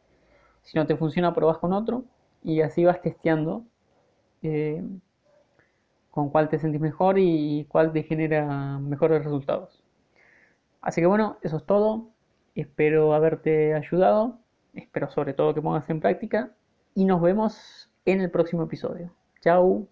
Si 0.64 0.78
no 0.78 0.88
te 0.88 0.96
funciona, 0.96 1.34
probas 1.34 1.58
con 1.58 1.74
otro 1.74 2.06
y 2.42 2.62
así 2.62 2.86
vas 2.86 3.02
testeando 3.02 3.66
eh, 4.44 4.82
con 6.10 6.30
cuál 6.30 6.48
te 6.48 6.58
sentís 6.60 6.80
mejor 6.80 7.20
y 7.20 7.66
cuál 7.70 7.92
te 7.92 8.04
genera 8.04 8.80
mejores 8.80 9.26
resultados. 9.26 9.84
Así 10.82 11.02
que 11.02 11.08
bueno, 11.08 11.38
eso 11.42 11.58
es 11.58 11.66
todo. 11.66 12.12
Espero 12.56 13.14
haberte 13.14 13.74
ayudado. 13.74 14.40
Espero 14.76 15.10
sobre 15.10 15.34
todo 15.34 15.54
que 15.54 15.62
pongas 15.62 15.90
en 15.90 16.00
práctica. 16.00 16.52
Y 16.94 17.06
nos 17.06 17.22
vemos 17.22 17.90
en 18.06 18.22
el 18.22 18.32
próximo 18.32 18.64
episodio. 18.64 19.14
Chao. 19.42 19.88